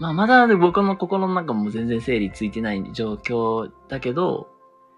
[0.00, 4.48] まあ、まだね僕の心の中も全然整理ついてない状況だけど、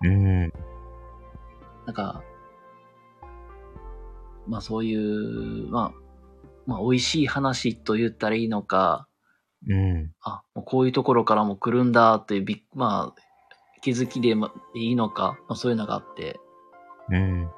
[0.01, 0.53] うん。
[1.87, 2.23] なんか、
[4.47, 6.01] まあそういう、まあ、
[6.67, 9.09] まあ美味しい話と言ったらいいのか、
[9.69, 10.13] うん。
[10.23, 13.21] あ、もうこういうところからも来るんだっていうびっ、まあ、
[13.81, 16.39] 気づきでまいいのか、まあそういうのがあって、
[17.11, 17.51] うん。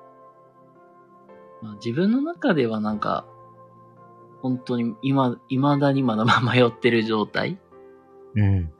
[1.60, 3.26] まあ、自分の中ではなんか、
[4.44, 7.58] 本当に今、未だにまだ 迷ってる状態
[8.34, 8.70] うん。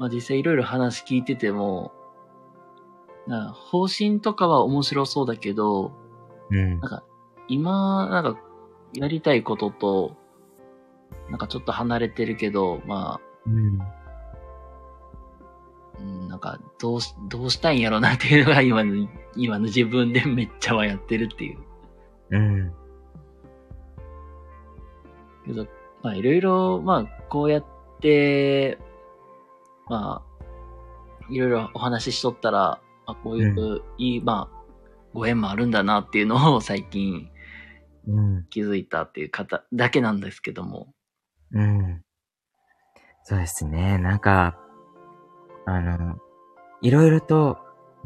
[0.00, 1.92] まあ実際いろいろ話聞いてても、
[3.28, 5.92] な方針とかは面白そうだけど、
[6.50, 6.90] うんなん。
[6.90, 7.04] か
[7.46, 8.40] 今、なんか
[8.94, 10.16] やりたいことと、
[11.30, 13.80] なんかちょっと離れてるけど、まうん。
[13.80, 13.88] あ、
[16.00, 21.58] うん、なんかどうし、どうしたいんやろなっていうのが今の、今の自分でめっちゃ迷ってるっていう。
[22.30, 22.72] うん。
[25.48, 25.66] けど、
[26.02, 27.64] まあいろいろ、まあこうやっ
[28.00, 28.78] て、
[29.88, 30.44] まあ、
[31.30, 34.58] いろいろお話ししとったら、まあこういう、いい、まあ、
[35.14, 37.28] ご縁もあるんだなっていうのを 最近
[38.06, 38.46] うん。
[38.48, 40.94] 気づいたっていう方だけなんですけども。
[41.52, 42.02] うん。
[43.22, 43.98] そうですね。
[43.98, 44.58] なんか、
[45.66, 46.16] あの、
[46.80, 47.58] いろいろと、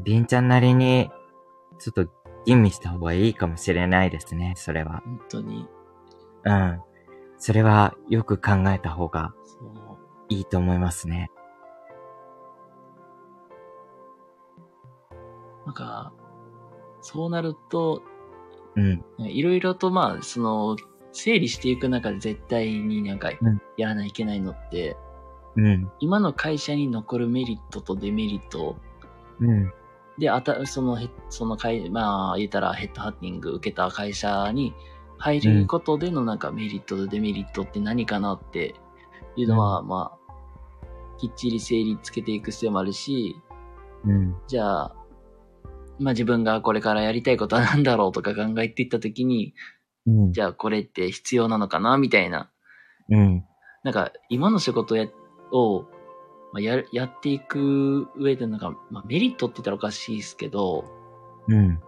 [0.03, 1.11] りんちゃんなりに、
[1.79, 2.13] ちょっと
[2.45, 5.03] 吟味した方がいいかもしれないですね、それは。
[5.05, 5.69] 本当に、
[6.45, 6.81] うん。
[7.45, 9.35] それはよく考えた方が。
[10.29, 11.29] いいと思いますね。
[15.67, 16.13] なんか、
[17.01, 18.01] そうなると、
[18.77, 19.05] うん。
[19.19, 20.77] いろいろとまあ、その、
[21.11, 24.97] 整理していく中で絶対になんかうん、やらないといけないのって、
[25.57, 25.91] うん。
[25.99, 28.77] 今の会社に残るメリットとデメリット
[29.41, 29.73] うん。
[30.17, 30.97] で、あた、その
[31.29, 34.73] その会、まあ、言ったらヘッドハッティング受けた会社に
[35.23, 38.75] 入ることでのなんかメリットとデメリットって何かなって
[39.37, 40.33] いうのは、まあ、
[41.17, 43.37] きっちり整理つけていく必要もあるし、
[44.05, 44.35] うん。
[44.49, 44.97] じゃあ、
[46.01, 49.55] まあ自分がこれからやりたいことは何だろうとか考えていったときに、
[50.09, 50.33] うん。
[50.33, 52.51] じゃあこれって必要なのかなみたいな。
[53.09, 53.45] うん。
[53.85, 55.07] なんか今の仕事や
[55.53, 55.83] を、
[56.53, 60.85] まあ、やるやっていく上でなんか、まあ、メリットって言ったらおかしいですけど、
[61.47, 61.81] うん。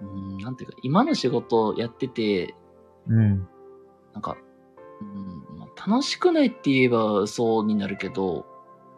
[0.00, 2.56] うん、なんていうか、今の仕事をやってて、
[3.08, 3.48] うん。
[4.12, 4.36] なんか、
[5.00, 8.46] うんまあ、楽しくないって言えばそうになるけど、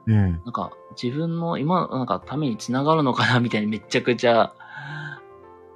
[0.06, 0.32] うん。
[0.32, 4.54] なんか自分の今、なんかためにつながるのかなみたいにめっちゃくちゃ、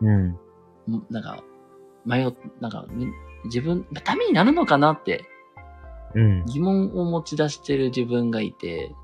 [0.01, 0.29] うん。
[0.29, 0.37] ん
[1.11, 1.43] なんか、
[2.05, 3.09] 迷っ、なんか、み
[3.45, 5.25] 自分、ためになるのかなって
[6.15, 6.45] うん。
[6.47, 8.95] 疑問を持ち出してる自分がいて、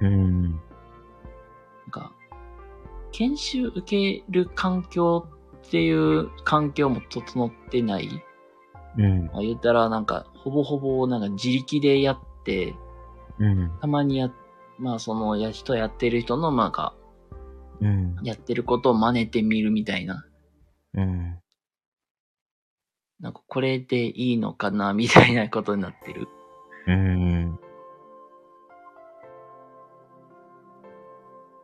[0.00, 0.42] うん。
[0.42, 0.60] なん
[1.90, 2.12] か、
[3.12, 5.26] 研修受ける環境
[5.66, 8.08] っていう環境も整ってない。
[8.98, 9.26] うん。
[9.26, 12.74] まあ、言ったらなんか、ほぼほぼなんか自力でやって、
[13.38, 13.70] うん。
[13.80, 14.30] たまにや、
[14.78, 16.94] まあそのや人やってる人のなんか、
[17.80, 18.16] うん。
[18.22, 20.26] やってることを真似てみるみたいな。
[20.94, 21.38] うん。
[23.20, 26.28] なんかこれでいいのかなみたいなことになってる。
[26.86, 27.58] うん。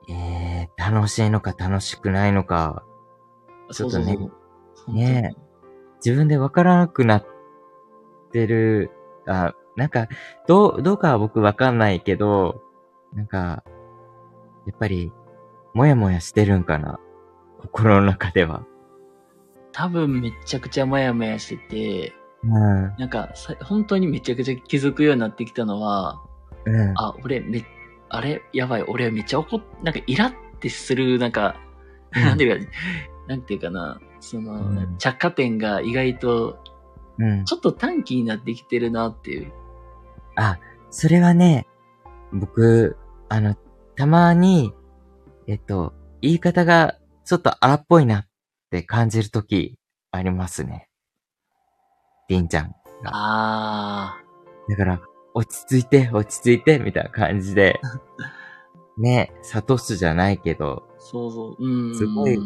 [0.08, 2.84] えー、楽しいのか楽しくないのか、
[3.72, 4.32] ちょっとねそうそう
[4.86, 5.34] そうね
[6.04, 7.26] 自分でわからなくなっ
[8.32, 8.90] てる、
[9.26, 10.09] あ、なんか、
[10.46, 12.62] どう、どうかは僕わかんないけど、
[13.12, 13.64] なんか、
[14.66, 15.12] やっぱり、
[15.74, 16.98] もやもやしてるんかな。
[17.61, 18.64] 心の中では。
[19.72, 22.94] 多分めっちゃくちゃモヤモヤしてて、うん。
[22.96, 26.22] なんかさ本当にめちゃくちゃ気づくようになってきたのは、
[26.64, 26.94] うん。
[26.96, 27.64] あ、俺め、
[28.09, 28.40] あれ？
[28.52, 31.56] やばい、俺めっちゃ怒っ、なんかイラってする、なんか、
[32.14, 32.72] うんなんていうか、
[33.26, 36.58] なんていうかな、その、うん着火点が意外と、
[37.18, 37.44] うん。
[37.44, 39.52] ちょっと短期になってきてるなっていう。
[40.36, 40.58] あ、
[40.90, 41.66] それはね、
[42.32, 42.96] 僕、
[43.28, 43.56] あの、
[43.96, 44.72] たまに、
[45.46, 48.26] えっと、言い方がちょっと荒っぽいなっ
[48.70, 49.78] て感じるとき
[50.10, 50.88] ありますね。
[52.28, 52.74] りんちゃん。
[53.04, 54.16] あ
[54.68, 55.00] だから、
[55.34, 57.80] 落ち着いて、落ち着いて、みたいな感じで、
[58.98, 61.94] ね、諭すじゃないけど、ー、そうそう、うん。
[61.94, 62.38] すごい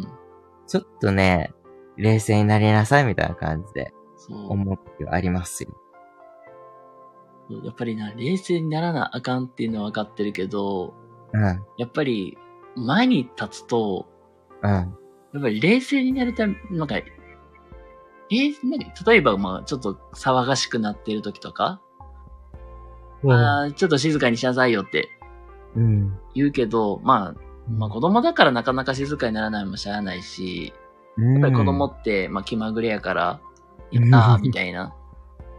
[0.70, 1.52] ちょっとね、
[1.96, 3.92] 冷静になりなさい、みたいな感じで。
[4.28, 5.70] 思う時はありますよ。
[7.64, 10.94] やっぱりな、冷静にならなあかんっていうのは分かってるけど、
[11.32, 12.38] うん、やっぱり、
[12.76, 14.06] 前に立つと、
[14.62, 14.86] うん、や
[15.38, 21.80] っぱり冷静になるため、なんか、えーなんか例えば、まあ、ちょっと騒がしくなってる時とか、
[23.24, 25.08] あーちょっと静かにしなさいよって
[25.74, 30.72] うん、言うけど、まあ、まあ子供だからなかなか静かにならないもしゃあないし、
[31.16, 33.40] うん、やっぱり子供って、まあ気まぐれやから、
[33.92, 34.08] うん。
[34.08, 34.94] やったーみたいな、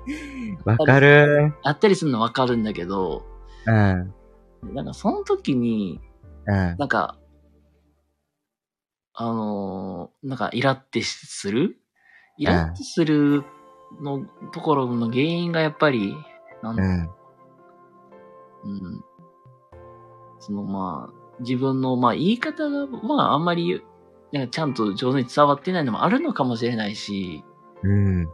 [0.66, 1.54] わかる。
[1.64, 3.24] あったりするのわかるんだけど、
[3.66, 4.14] うん、
[4.74, 6.00] なんかその時に、
[6.46, 7.18] うん、なんか、
[9.14, 11.78] あのーなんかイラってする？
[12.38, 13.44] イラってする
[14.02, 16.16] のところの原因がやっぱり、
[16.64, 16.80] なん。
[16.80, 17.10] うん、
[18.64, 19.04] うん。
[20.40, 23.82] そのまあ、自分のまあ言い方が、まああんまり、
[24.32, 27.44] なんかちゃんと上手に伝わってないのもあるのかもしれないし、
[27.84, 28.30] うん、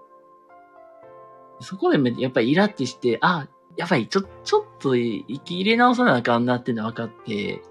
[1.59, 7.61] そこでめやっぱりイラってして、あ、やばい、ちょ、ちょっと生き入れ直さなあかんなっての分かって、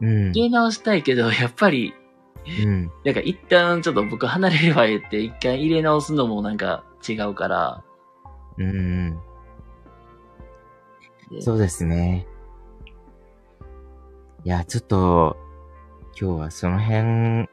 [0.00, 1.94] うん、入れ直したいけど、 やっぱり、
[2.64, 7.84] うん、なんか一旦ちょっと僕離れるわ言って、一回入れ直すのもなんか違うから、
[8.58, 9.18] うん、
[11.30, 12.26] でそうですね。
[14.46, 15.36] いや、ちょっと、
[16.16, 17.48] 今日はその辺、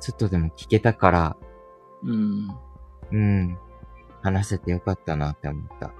[0.00, 1.36] ちょっとでも聞けたから、
[2.02, 2.48] うん。
[3.12, 3.58] うん、
[4.22, 5.88] 話せてよかったなって思った。
[5.88, 5.90] い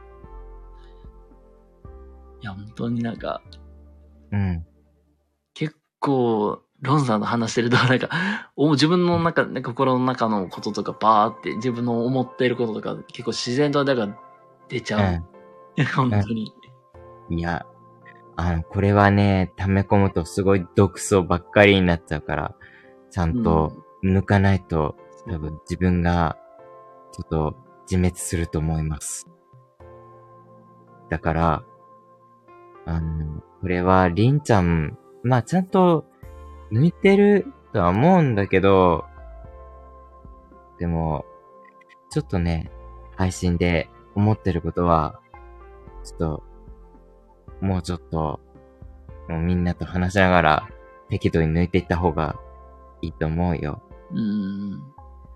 [2.41, 3.43] や、本当になんか、
[4.33, 4.65] うん、
[5.53, 8.09] 結構、ロンさんと話してると、なんか、
[8.57, 14.19] お自分の中、なんか心の中のこととかバーって、自分の思っていることとか、結構自然とだから
[14.67, 15.25] 出ちゃう。
[15.95, 16.51] 本当に。
[17.29, 17.39] うん。
[17.39, 17.67] いや、
[18.37, 22.55] あの、これはね、溜め込むとすごい毒素ばっかりになっちゃうから、
[23.11, 23.73] ちゃんと
[24.03, 24.97] 抜かないと、
[25.29, 26.37] 多分自分が、
[27.13, 27.57] ちょっと
[27.91, 29.29] 自滅すると思います。
[31.11, 31.65] だから、
[32.87, 36.07] あの、これは、りんちゃん、まあちゃんと
[36.73, 39.05] 抜いてるとは思うんだけど、
[40.79, 41.25] でも、
[42.11, 42.71] ちょっとね、
[43.17, 45.21] 配信で思ってることは、
[46.03, 46.43] ちょっと、
[47.65, 48.41] もうちょっと、
[49.29, 50.69] もうみんなと話しながら、
[51.09, 52.37] 適度に抜いていった方が
[53.01, 53.83] いいと思うよ。
[54.13, 54.83] うん。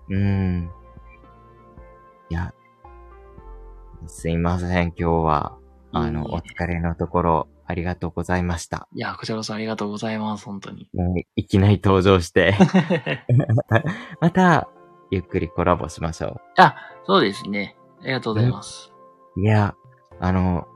[0.09, 0.71] うーん。
[2.29, 2.53] いや、
[4.07, 5.57] すいません、今日は。
[5.91, 8.87] あの、お疲れのところ、ありがとうございました。
[8.93, 10.89] いや、こちらこそありがとうございます、本当に。
[11.35, 12.53] いきなり登場して、
[14.21, 14.69] また、
[15.09, 16.75] ゆっくりコラボしましょあ、
[17.05, 17.75] そうですね。
[18.01, 18.93] ありがとうございます。
[19.35, 19.41] う。
[19.41, 19.73] いや、
[20.19, 20.67] あの、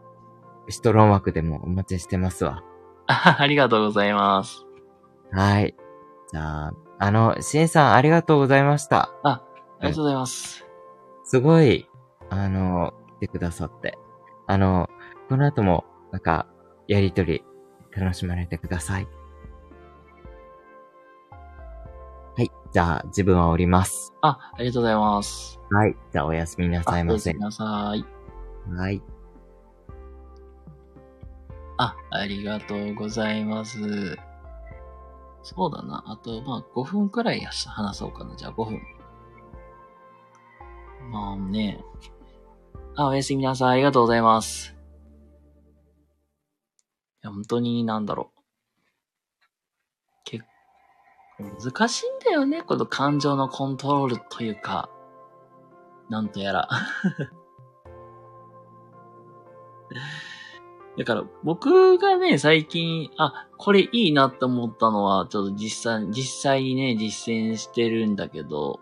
[0.69, 2.63] シトロン枠でもお待ちしてますわ。
[3.07, 4.65] あ ありがとうございます。
[5.31, 5.75] はい。
[6.31, 9.11] じゃあ、あの、シンさんありがとうございました。
[9.23, 9.41] あ、
[9.79, 10.65] ありがとうございます。
[11.25, 11.89] すごい、
[12.29, 13.97] あの、来てくださって。
[14.47, 14.89] あの、
[15.29, 16.47] この後も、なんか、
[16.87, 17.43] やりとり、
[17.95, 19.07] 楽しまれてください。
[22.35, 22.51] はい。
[22.71, 24.13] じゃあ、自分は降ります。
[24.21, 25.59] あ、ありがとうございます。
[25.71, 25.95] はい。
[26.11, 27.39] じゃあ、おやすみなあさいませおやすみ。
[27.39, 28.05] なさい。
[28.75, 29.01] はい。
[31.83, 34.17] あ、ありがとうございます。
[35.43, 36.03] そうだな。
[36.07, 38.35] あと、まあ、5分くらい話そうかな。
[38.35, 38.81] じゃあ、5分。
[41.11, 41.83] まあね。
[42.95, 43.71] あ、おやすみなさい。
[43.71, 44.75] ありがとうございます。
[47.23, 48.39] いや、本当になんだろう。
[50.23, 50.45] 結
[51.37, 54.89] 構難しいんだよね、この感情のコントロールというか、
[56.09, 56.69] なんとやら。
[60.97, 68.79] だから僕がね、最近、あ、これいいなって思ったのは、ちょっと実際、実際にね、実践してるんだけど、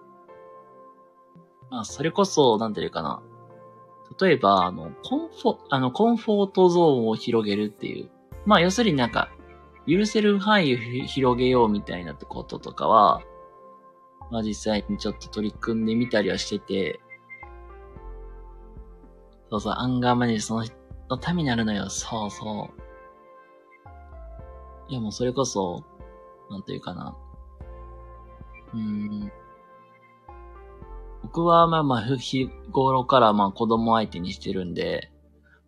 [1.70, 3.22] まあ、それこそ、なんていうかな。
[4.20, 8.10] 例えば、あの、コンフォ、あの、コンフォートゾーンを広げるっていう。
[8.46, 9.30] まあ、要するになんか、
[9.88, 13.22] 許せる範囲を広げようみたいなこととかは、
[14.32, 17.00] まあ実際にちょっと取り組んでみたりはしてて、
[19.50, 20.76] そうそう、アンガーマネージその人
[21.12, 21.90] のためになるのよ。
[21.90, 22.82] そうそう。
[24.90, 25.84] いやもうそれこそ、
[26.50, 27.16] なんていうかな。
[28.74, 29.32] うん。
[31.24, 35.12] 僕はまあまあ、日頃からまあ子供相手にしてるんで、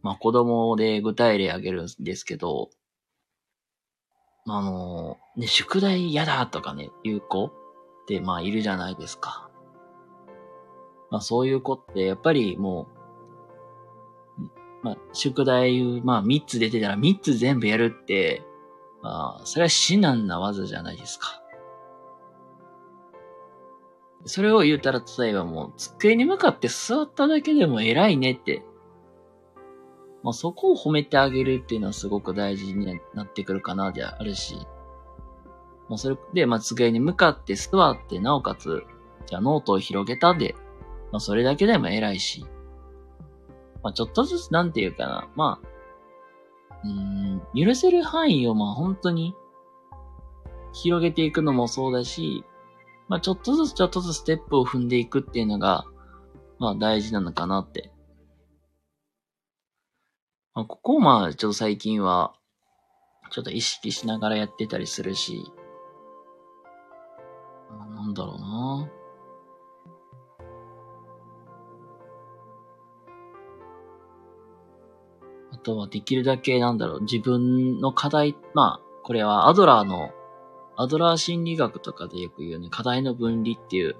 [0.01, 2.69] まあ子供で具体例あげるんですけど、
[4.45, 7.51] あの、ね、宿題嫌だとかね、言う子っ
[8.07, 9.49] てまあいるじゃないですか。
[11.11, 13.02] まあそういう子ってやっぱりもう、
[14.83, 18.43] まあ宿題、まあ3つ出てたら3つ全部やるって、
[19.01, 21.43] まあそれは至難な技じゃないですか。
[24.25, 28.63] それを言うたら、例えばもう、机に向かって座っただけでも偉いねって。
[30.23, 34.55] まあ、そこを褒めてあげるっていうのはすごく大事になってくるかな、であるし。
[35.89, 38.83] もうそれで、まあ、机に向かって座って、なおかつ、
[39.25, 40.55] じゃあノートを広げたで、
[41.11, 42.45] まあ、それだけでも偉いし。
[43.83, 49.35] まあ、ちょっとずつ、なんていうかな、まあ、うん、許せる範囲を、まあ、本当に、
[50.73, 52.43] 広げていくのもそうだし、
[53.07, 55.85] まあ、ちょっとずつちょっとずつステップを踏んでいくっていうのが、
[56.57, 57.91] まあ、大事なのかなって。
[60.55, 62.33] まあ、ここをまあ、ちょっと最近は、
[63.31, 65.43] ちょっと意識しながらやってたりするし、
[67.95, 69.02] なんだろうな
[75.63, 80.11] とはできるだけなんだろう、自分の課題、まあ、これはアドラーの
[80.75, 83.95] アドラー心理学とかでよく言うね、課題の分離っていう、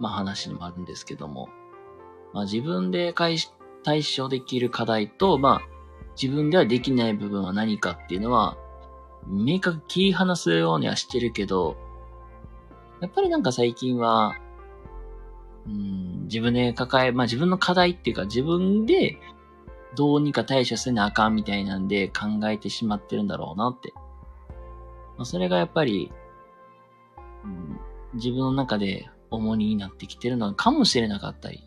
[0.00, 1.48] まあ話にもあるんですけども、
[2.32, 3.38] まあ自分で対
[4.02, 5.68] 処できる課題と、まあ
[6.20, 8.56] 自分ではできない部分は何かっていうのは、
[9.26, 11.76] 明確切り離すようにはしてるけど、
[13.00, 14.36] やっぱりなんか最近は、
[15.66, 19.18] うん、自分で抱え、まあ自分の課題っていうか自分で
[19.94, 23.92] どうにか対処せなあかんみたいなんで考えてしまってるんだろうなって。
[25.16, 26.12] まあ、それがやっぱり、
[27.44, 27.80] うん、
[28.14, 31.64] 自分の中で重荷になってきてるのかもしれなかったり、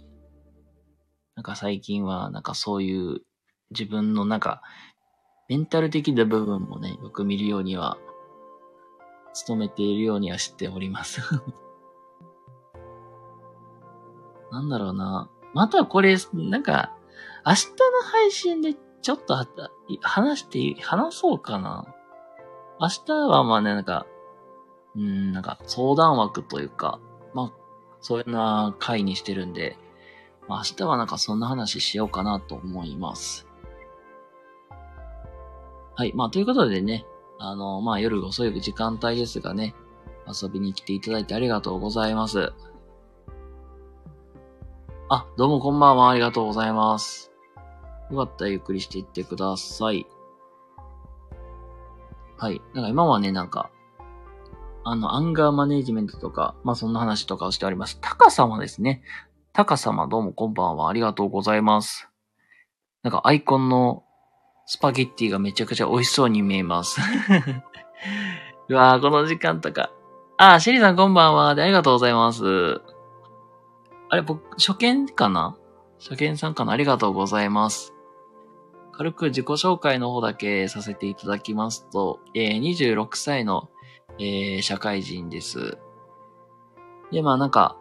[1.36, 3.22] なんか最近はなんかそういう
[3.72, 4.62] 自分のなんか
[5.50, 7.98] メンタル的な部分もね、よく見るようには、
[9.48, 11.22] 努めているようにはしております。
[14.52, 15.28] なんだろうな。
[15.56, 16.96] またこれ、なんか、
[17.50, 19.36] 明日の配信でちょっと
[20.02, 21.96] 話して、話そうかな。
[22.80, 24.06] 明日はまあね、なんか、
[24.96, 27.00] うん、なんか相談枠というか、
[27.34, 27.54] まあ、
[28.02, 29.78] そういうな回にしてるんで、
[30.48, 33.48] まあ、明日はなんかそんな話しようかなと思います。
[35.96, 36.14] はい。
[36.14, 37.08] まあ、ということでね、
[37.40, 39.74] あの、まあ、夜遅い時間帯ですがね、
[40.28, 42.54] 遊びに来ていただいてありがとうございます。
[45.10, 46.12] あ、どうもこんばんは。
[46.12, 47.29] ありがとうございます。
[48.12, 50.06] よかったらゆっくりしていってください。
[52.38, 52.62] はい。
[52.74, 53.70] なんか今はね、なんか、
[54.84, 58.00] あの、アンガーマネジメントとか、まあそんな話とかをしております。
[58.02, 59.04] タカ様ですね。
[59.54, 60.90] タカ様どうもこんばんは。
[60.90, 62.10] ありがとうございます。
[63.04, 64.04] なんかアイコンの
[64.66, 67.02] スパゲッティがめちゃくちゃ美味しそうに見えます。
[68.70, 69.92] うわぁ、この時間とか。
[70.38, 71.56] あ、シェリーさんこんばんは。
[71.56, 72.82] で、ありがとうございます。
[74.10, 75.58] あれ、僕、初見かな？
[76.00, 76.72] 初見さんかな？
[76.72, 77.94] ありがとうございます。
[79.00, 83.70] 軽く自己紹介の方だけさせていただきますと、えー、26歳の、
[84.20, 85.78] えー、社会人です。
[87.10, 87.78] で、まあなんか、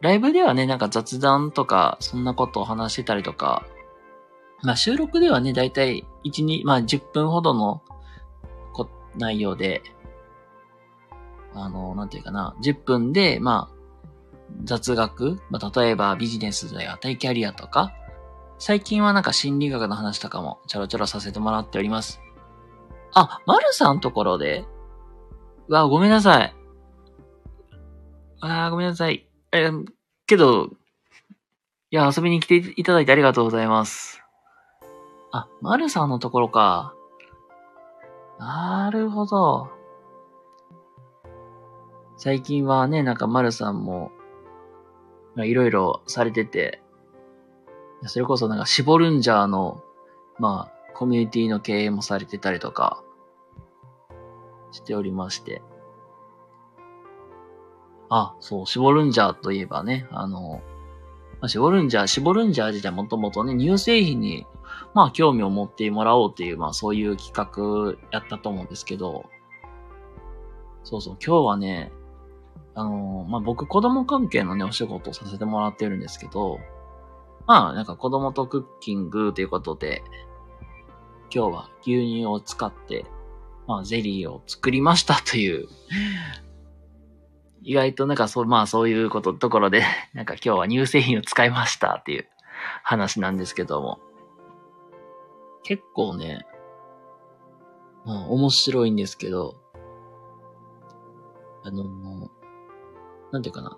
[0.00, 3.66] ライブではね、なんか雑談とか、そんなことを話してたりとか、
[4.62, 7.82] まあ収録ではね、だいたい1、2、まあ10分ほどの
[9.18, 9.82] 内容で、
[11.52, 13.76] あの、なんていうかな、10分で、まあ、
[14.64, 17.92] 雑学、まあ、例えばビジネスやったりキャリアとか、
[18.58, 22.20] 最近はなんか心理学の話とかもちょろちょろさせてもらっております。
[23.14, 24.64] あ、まるさんところで？
[25.68, 26.54] わ、ごめんなさい。
[28.40, 29.28] あごめんなさい。
[29.52, 29.70] え、
[30.26, 30.70] けど、
[31.90, 34.22] いや、遊びに来ていただいてありがとうございます。
[35.32, 36.94] あ、まるさんのところか。
[38.38, 39.68] なるほど。
[42.16, 44.10] 最近はね、なんか丸さんも、
[45.36, 46.82] いろいろされてて、
[48.04, 49.82] それこそなんかシボルンジャーの、
[50.38, 53.02] まあ、コミュニティの経営もされてたりとか、
[54.70, 55.62] しておりまして。
[58.10, 60.62] あ、そう、シボルンジャーといえばね、あの、
[61.40, 64.46] まあ、シボルンジャー、シボルンジャー自体もともとね、乳製品に、
[64.94, 69.26] まあ、興味を持ってもらおうっていう、まあ、そういう企画やったと思うんですけど、
[70.84, 71.92] そうそう、今日はね、
[72.74, 76.58] あのまあ、僕、子供関係のね、お仕事をさせてもらってるんですけど、
[77.48, 80.04] まあ、なんか子供とクッキングということで、
[81.34, 83.04] 今日は牛乳を使って、
[83.66, 85.66] まあ、ゼリーを作りましたという
[87.68, 89.82] 意外となんかそう、まあそういうこと、ところで、
[90.14, 92.28] なんか今日は乳製品を使いましたっていう
[92.82, 94.00] 話なんですけども。
[95.64, 96.46] 結構ね、
[98.06, 99.56] まあ面白いんですけど、
[101.62, 102.30] あの、
[103.32, 103.76] なんていうかな。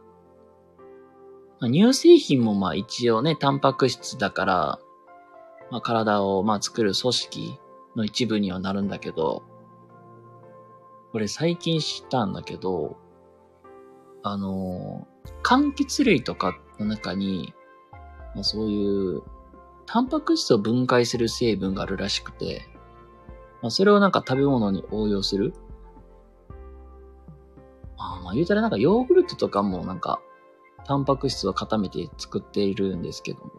[1.60, 4.78] まあ、乳製品もまあ一応ね、タンパク質だから、
[5.70, 7.60] まあ体をまあ作る組織
[7.96, 9.42] の一部にはなるんだけど、
[11.12, 12.96] これ最近知ったんだけど、
[14.22, 15.06] あの、
[15.42, 17.52] 柑橘類とかの中に、
[18.34, 19.22] まあ、そういう、
[19.86, 22.62] タンパク質を分解する成分があるらしくて、
[23.60, 25.52] まあ、それをなんか食べ物に応用する。
[27.98, 30.20] あまあ言うたらなんかヨーグルトとかもなんか、
[30.90, 33.52] タンパク質を固めて作っているんですけども。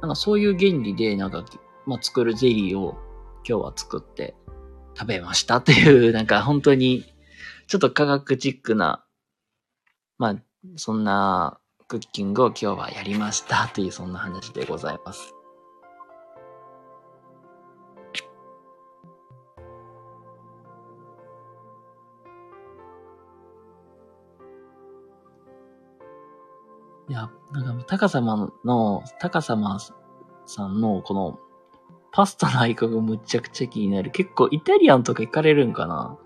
[0.00, 1.44] なんかそういう原理でなんか、
[1.86, 2.96] まあ、作るゼリーを
[3.48, 4.34] 今日は作って
[4.98, 7.04] 食べましたという、 なんか本当に
[7.68, 9.04] ちょっと科学チックな
[10.18, 10.36] まあ、
[10.74, 15.32] そんなクッキングを今日はやりましたというそんな話でございます。
[27.12, 29.78] いや、なんか、高様の、高様
[30.46, 31.38] さんのこの
[32.10, 34.10] パスタのアイコンがむちゃくちゃ気になる。
[34.10, 36.18] 結構イタリアンとか行かれるんかな？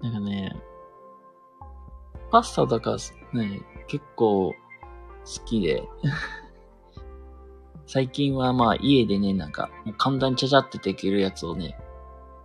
[0.00, 0.54] なんかね、
[2.30, 2.98] パスタとか
[3.32, 4.54] ね、結構好
[5.44, 5.82] きで
[7.88, 11.76] 最近はまあ家でね、なんか、簡単にちゃちゃってできるやつをね、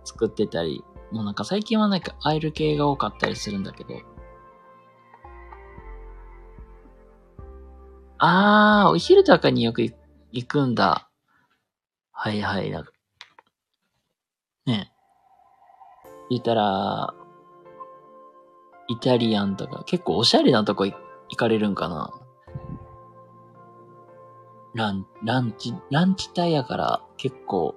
[0.02, 0.84] 作ってたり、
[1.14, 4.00] もうなんか最近はなんかアイル系が多かったりするんだけど。
[8.18, 9.82] あー、お昼とかによく
[10.32, 11.08] 行くんだ。
[12.10, 12.90] はいはい、なんか。
[14.66, 14.92] ね。
[16.30, 17.14] 言ったら、
[18.88, 20.96] イタリアンとか、結構おしゃれなとこ行
[21.36, 22.10] かれるんかな
[24.74, 27.76] ラン、ランチ、ランチ帯やから結構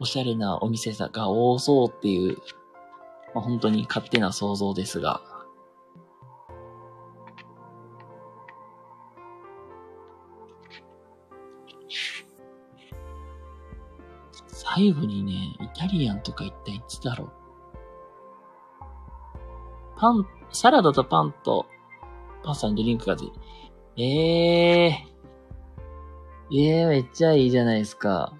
[0.00, 2.38] おしゃれなお店が多そうっていう、
[3.34, 5.20] まあ、本当に勝手な想像ですが。
[14.48, 17.32] 最後にね、イタリアンとか行ったいつだろう
[19.98, 21.66] パン、サラダとパンと
[22.42, 23.16] パスタにドリンクが
[23.96, 26.56] ええー。
[26.56, 28.32] ええー、めっちゃいいじゃないですか。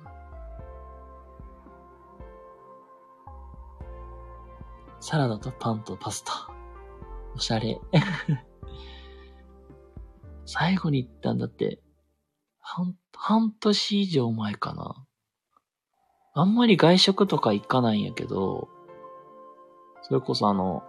[5.01, 6.49] サラダとパンとパスタ。
[7.35, 7.81] おしゃれ。
[10.45, 11.81] 最後に行ったんだって、
[12.61, 15.07] 半、半年以上前かな。
[16.35, 18.69] あんまり外食とか行かないんやけど、
[20.03, 20.83] それこそあの、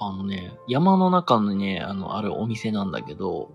[0.00, 3.52] あのね、山の中にね、あの、あるお店なんだけど、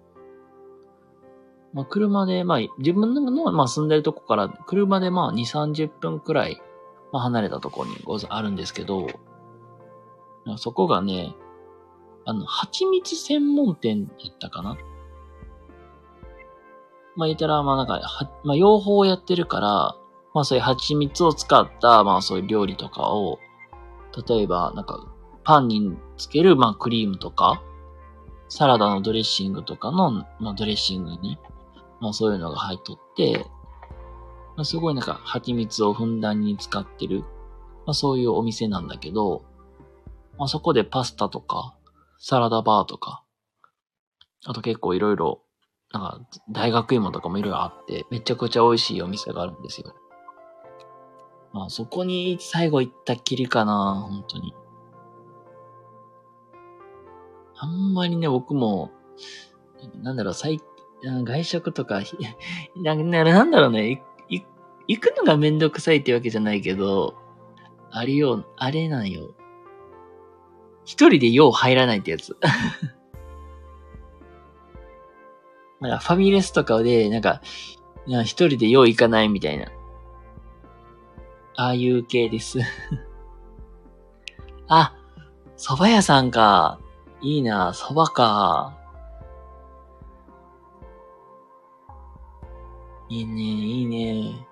[1.74, 6.62] まあ、車で、まあ、自分の、まあ、住んでるとこから、車でまあ、2、30分くらい、
[7.12, 9.08] まあ、離れたところにご、あるんですけど、
[10.58, 11.36] そこがね、
[12.26, 14.78] あの、蜂蜜専門店やったかな？
[17.16, 19.96] まあ、言ったら、まあ、なんか、は、まあ、養蜂やってるから、
[20.34, 23.40] まあ、そういう蜂蜜を使った、まあ、そういう料理とかを、
[24.28, 25.06] 例えば、なんか、
[25.44, 27.62] パンにつける、まあ、クリームとか、
[28.48, 31.38] サラダのドレッシングとかの、まあ、ドレッシングに、
[32.04, 33.46] まあ、そういうのが入っとって、
[34.58, 39.46] まあ、すごいなんか、蜂蜜をふんだんに使ってる、まあ、そういうお店なんだけど、
[40.38, 41.78] まあ、そこでパスタとか、
[42.20, 43.24] サラダバーとか、
[44.46, 45.44] あと結構いろいろ、
[45.94, 49.96] なんか、大学芋とかもいろいろあって、めちゃくちゃ美味しいお店があるんですよ。
[51.54, 54.54] まあ、そこに最後行ったっきりかな、本当に。
[57.56, 58.92] あんまりね、僕も、
[60.02, 60.60] なんだろう、最、
[61.04, 62.02] 外食とか、
[62.78, 64.02] ななんだろうね、
[64.88, 67.16] 行くのがめんどくさいってわけじゃないけど、
[67.92, 69.34] あれよう、あれなんよ。
[70.86, 72.36] 一人でよう入らないってやつ。
[75.80, 77.42] なんかファミレスとかで、なんか、
[78.08, 79.68] 一人でよう行かないみたいな。
[81.56, 82.60] ああいう系です。
[84.68, 84.96] あ、
[85.58, 86.80] 蕎麦屋さんか。
[87.22, 88.78] いいな、蕎麦か。
[93.14, 94.48] いいね、いいね。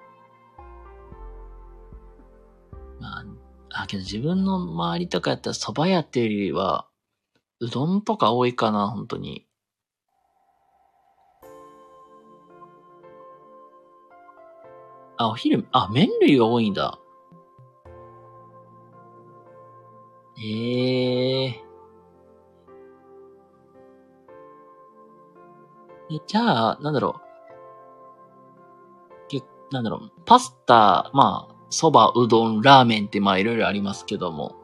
[2.99, 3.22] ま
[3.72, 6.88] あ、あ、けど自分の周りとかやったら蕎麦屋っていうよりは、
[7.59, 9.47] うどんとか多いかな、本当に。
[15.18, 16.99] あ、お昼、あ、麺類が多いんだ。
[20.38, 26.16] ええー。
[26.16, 27.30] え、じゃあ、なんだろう。
[29.72, 30.11] なんだろう。
[30.26, 34.55] パスタ、まあ、蕎麦、うどん、ラーメンってまあいろいろありますけども。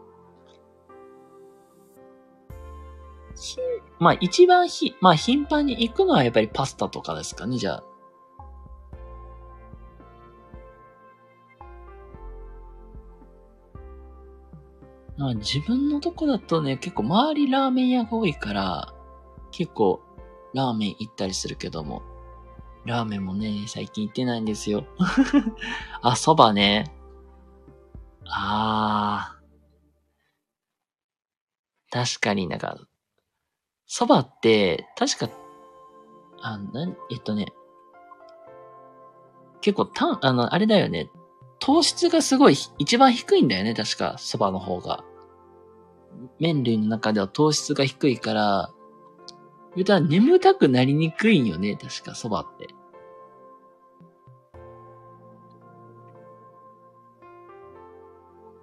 [4.00, 7.84] まあ一番ひ、まあ頻繁に行くのはやっぱりパスタとかですかね、じゃあ。
[15.18, 18.94] まあ、自分のとこだとね、結構周りラーメン屋が多いから、
[19.52, 20.00] 結構
[20.54, 22.04] ラーメン行ったりするけども。
[22.88, 24.86] ラーメンもね、最近行ってないんですよ。
[26.02, 26.92] あ、蕎麦ね。
[28.26, 29.38] あー。
[31.92, 32.78] 確かになんか、
[33.88, 35.30] 蕎麦って、確か、
[36.42, 37.48] あ、なん、えっとね、
[39.62, 41.10] 結構たん、あの、あれだよね。
[41.60, 45.04] 糖質がすごい一番低いんだよね、確か、蕎麦の方が。
[46.40, 48.70] 麺類の中では糖質が低いから、
[49.76, 52.77] 言うたら眠たくなりにくいんよね、確か蕎麦って。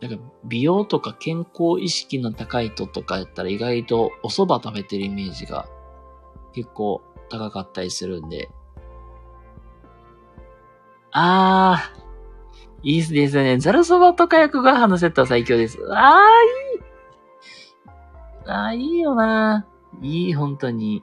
[0.04, 5.66] なんか美容とか健康意識の高い人とかやったら意外とお蕎麦食べてるイメージが
[6.52, 7.00] 結構
[7.30, 8.50] 高かったりするんで。
[11.10, 13.56] あー、いいですね。
[13.56, 15.78] ザルそばとか薬ご飯のセットは最強です。
[15.90, 16.84] あー、いい。
[18.46, 19.66] あー、いいよな。
[20.02, 21.02] いい、本当に。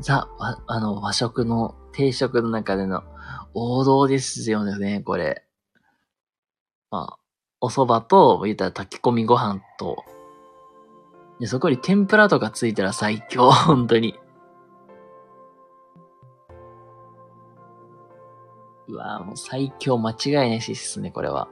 [0.00, 0.28] ザ、
[0.66, 3.04] あの、和食の定食の中での
[3.58, 5.44] 王道ですよね、これ。
[6.90, 7.18] まあ、
[7.60, 10.04] お蕎麦と、言ったら炊き込みご飯と、
[11.40, 14.18] で、そこに天ぷらとかついたら最強、 本当に。
[18.88, 21.48] うわもう最強間違いないしですね、これは。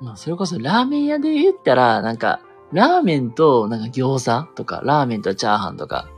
[0.00, 2.40] まあ、それこそラーメン屋で言ったら、なんか、
[2.72, 6.08] ラーメンと、なんか餃子とか、ラーメンとチャーハンとか、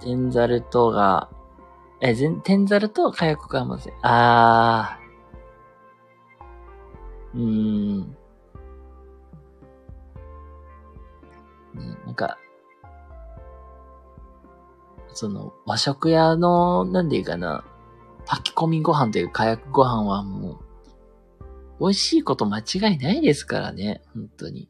[0.00, 1.28] 天ざるとが、
[2.00, 3.96] え、天ざると火薬かもしれん。
[4.02, 7.38] あー。
[7.38, 8.16] うーん。
[12.06, 12.38] なんか、
[15.12, 17.62] その、和食屋の、なんでいいかな、
[18.26, 20.56] 炊き込みご飯という火薬ご飯はもう、
[21.80, 24.68] 美味しいこと間違いないですからね、本当に。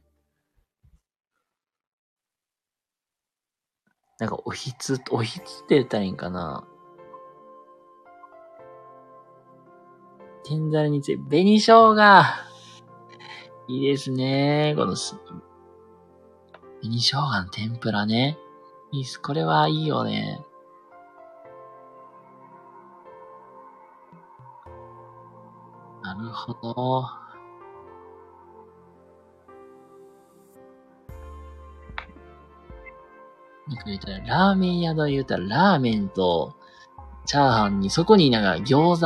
[4.21, 6.65] なんか、おひつ、おひつって言ったらいいんかな。
[10.45, 11.97] 天ざるについて、紅生姜
[13.69, 14.75] いいですね。
[14.77, 18.39] この紅生姜の天ぷらね。
[18.93, 19.21] いいっす。
[19.21, 20.45] これはいいよね。
[26.15, 27.03] なるほど。
[33.69, 36.57] なんか言ったら、ラーメン屋の言うたら、ラーメンと、
[37.27, 39.01] チャーハンに、そこになんか餃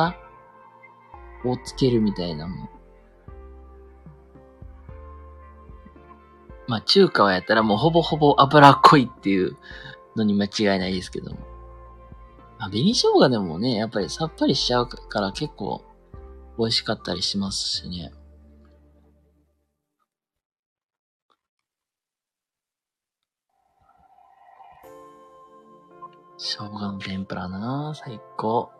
[1.42, 2.68] 子をつけるみたいなもん。
[6.66, 9.58] まあ中華はやったらもうほぼほぼ脂っこいっていう
[10.16, 11.38] のに間違いないですけども。
[12.58, 15.84] まあ紅生姜でもね、やっぱりさっぱりしちゃうから結構
[16.56, 18.12] 美味しかったりしますしね。
[26.38, 28.70] 生姜の天ぷらな最高。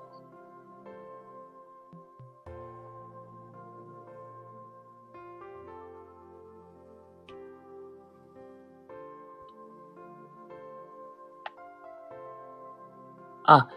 [13.47, 13.69] あ、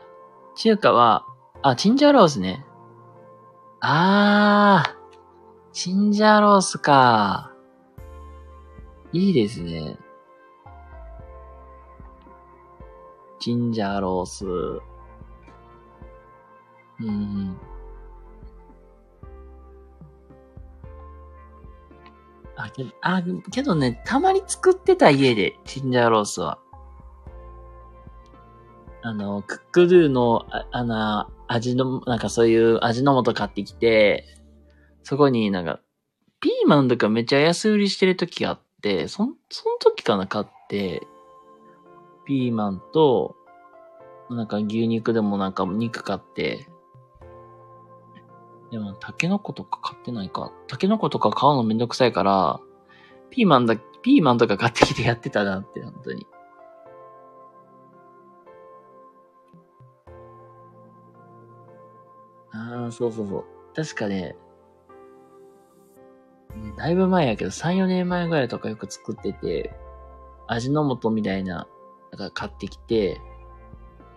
[0.56, 1.26] 中華は、
[1.62, 2.67] あ、チンジャオロースね。
[3.80, 7.52] あー、チンジャオロースか。
[9.14, 9.98] いいですね。
[13.40, 14.46] チンジャオロース。
[17.00, 17.56] うん。
[22.56, 23.22] あ、けどあ、
[23.52, 26.58] けどね、たまに作ってた家で、チンジャオロースは。
[29.04, 34.26] あの、クックドゥの、ああの、味の、なんかそういう味の素買ってきて、
[35.04, 35.80] そこになんか、
[36.40, 41.08] ピーマンとかめっちゃ安売りしてる時があって、そ、その時かな買って、
[42.26, 43.36] ピーマンと、
[44.30, 46.68] なんか牛肉でもなんか肉買って、
[48.72, 50.52] でも、タケノコとか買ってないか。
[50.68, 52.60] タケノコとか買うのめんどくさいから、
[53.30, 56.28] ピーマンだ、ピーマンとか買ってきてやってたなって、本当に。
[62.68, 63.46] ああ、そうそうそう。
[63.76, 64.36] 確かね、
[66.78, 69.74] だいぶ前やけど、3、4年前ぐらいとかよく作ってて、
[70.48, 71.68] 味の素みたいな、
[72.12, 73.20] なんか買ってきて、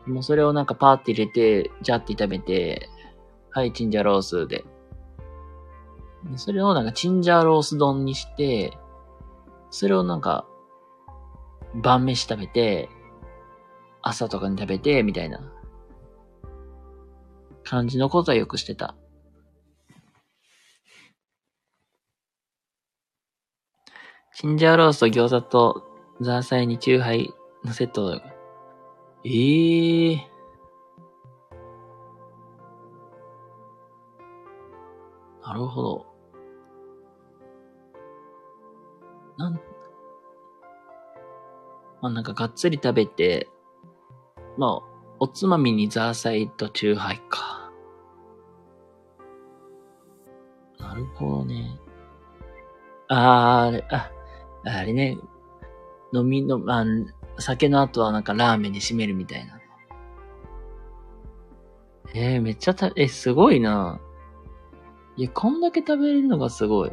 [0.07, 2.89] もうそれをなんかパーって入れて、ジャーって炒めて、
[3.51, 4.65] はい、チンジャロースで。
[6.31, 8.77] でそれをなんかチンジャロース丼にして、
[9.71, 10.47] それをなんか、
[11.75, 12.89] 晩飯食べて、
[14.03, 15.41] 朝とかに食べて、みたいな
[17.71, 18.97] 感じのことはよくしてた。
[24.35, 25.85] チンジャオロースと餃子と
[26.21, 27.33] ザーサイにチューハイ
[27.65, 28.21] のセット。
[29.25, 30.17] ええ
[35.41, 36.07] なるほど。
[39.39, 39.61] なん、ま
[42.09, 43.49] あなんかがっつり食べて、
[44.59, 47.60] まあ、おつまみにザーサイとチューハイか。
[50.91, 51.79] なるほどね。
[53.07, 54.11] あー、あれ、あ、
[54.65, 55.19] あれね。
[56.13, 56.85] 飲みの、あ、
[57.39, 59.61] 酒の後はなんかラーメンで締めるみたいな。
[62.13, 64.01] えー、めっちゃた、え、すごいな。
[65.17, 66.91] いや、こんだけ食べれるのがすごい。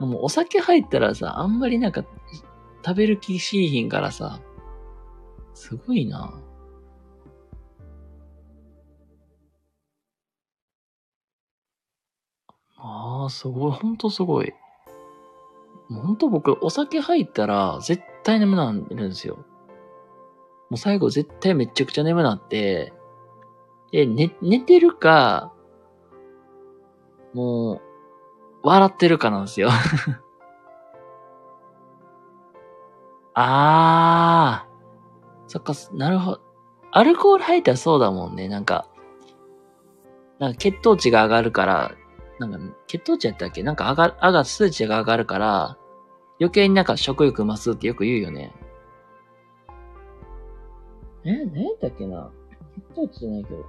[0.00, 2.04] でもお酒入ったらさ、あんまりなんか、
[2.84, 4.40] 食べる気しいひんからさ、
[5.54, 6.42] すごいな。
[13.28, 14.54] すごい、ほんとすごい。
[15.90, 19.36] ほんと僕、お酒入ったら、絶対眠なるんですよ。
[20.68, 22.92] もう最後絶対めちゃくちゃ眠なって、
[23.90, 25.52] で、寝、寝てるか、
[27.32, 27.80] もう、
[28.62, 29.70] 笑ってるかなんですよ。
[33.34, 34.68] あー。
[35.46, 36.40] そっか、なるほど。
[36.90, 38.48] アルコール入ったらそうだもんね。
[38.48, 38.88] なんか、
[40.38, 41.92] なんか血糖値が上がるから、
[42.38, 43.62] なんか、血糖値やったっけ？
[43.62, 45.76] なんか上がる、上がる、数値が上がるから、
[46.40, 48.54] 余計になんか食欲増すってよく言うよね。
[51.24, 52.30] え、何やったっけな？
[52.76, 53.66] 血糖値じゃないけど。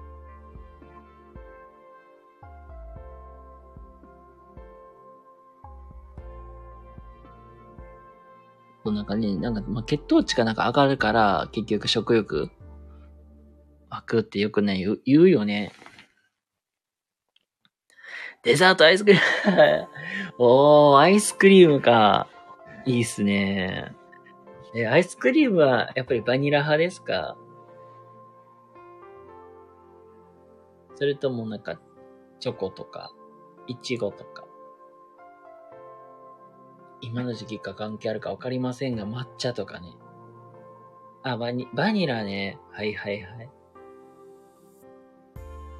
[8.85, 12.49] そうなんかね、なんか、まあ、血糖値がなんか上がるから、結局食欲
[13.89, 15.73] 湧くってよくね、言う言うよね。
[18.43, 19.87] デザートアイスクリーム
[20.39, 22.27] おー、アイスクリームか。
[22.85, 23.93] いいっすね。
[24.73, 27.35] え、アイスクリームはやっぱりバニラ派ですか？
[30.95, 31.79] それともなんか、
[32.39, 33.11] チョコとか、
[33.67, 34.45] イチゴとか。
[37.01, 39.93] 今の時期か関係あるかわかりませんが、抹茶とかね。
[41.23, 42.57] あ、バニ、バニラね。
[42.71, 43.49] はいはいはい。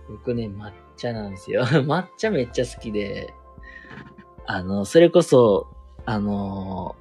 [0.10, 1.64] 僕ね、抹茶なんですよ。
[1.86, 3.34] 抹茶めっちゃ好きで。
[4.46, 5.68] あの、それこそ、
[6.06, 6.96] あの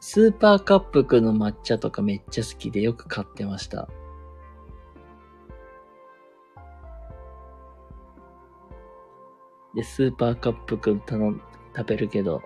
[0.00, 3.88] スーパーカップの抹茶とかめっちゃ好きでよく買ってました。
[9.74, 11.42] で、スーパーカップくん頼ん、
[11.76, 12.42] 食べるけど、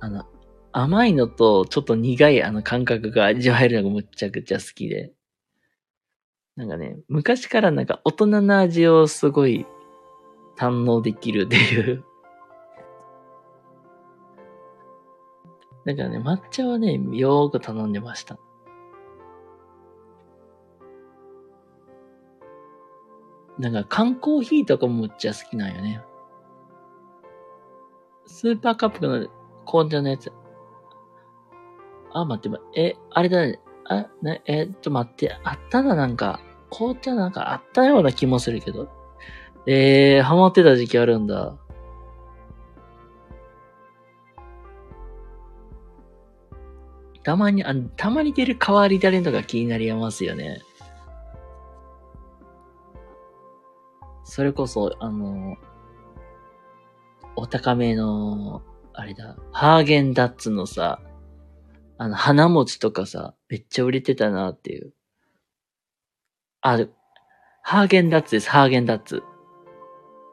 [0.00, 0.26] あの、
[0.72, 5.12] 甘いのとちょっと苦いあの感覚が味わえるのがむっちゃくちゃ好きで。
[6.60, 9.66] なんかね、昔からなんか大人な味をすごい
[10.58, 12.04] 堪能できるっていう。
[15.86, 18.38] だからね、抹茶はね、よーく頼んでました。
[23.58, 26.02] なんか缶コーヒーとかもむっちゃ好きなんよね。
[28.26, 29.28] スーパーカップの
[29.64, 30.30] 紅茶のやつ。
[32.12, 33.60] あ、待って、え、あれだね。
[33.86, 36.42] あ、ね、え、っと待って、あったな、なんか。
[36.70, 38.88] 紅茶なんかあったような気もするけど。
[39.66, 41.56] えー、ハマってた時期あるんだ。
[47.22, 50.62] たまに、あたまに出る変わり種とか気になりますよね。
[54.24, 55.56] それこそ、あの、
[57.36, 58.62] お高めの、
[58.92, 61.00] あれだ、ハーゲンダッツのさ、
[61.98, 64.94] あの、花餅とかさ、めっちゃ売れてたなっていう。
[66.62, 66.78] あ、
[67.62, 69.22] ハーゲンダッツです、ハーゲンダッツ。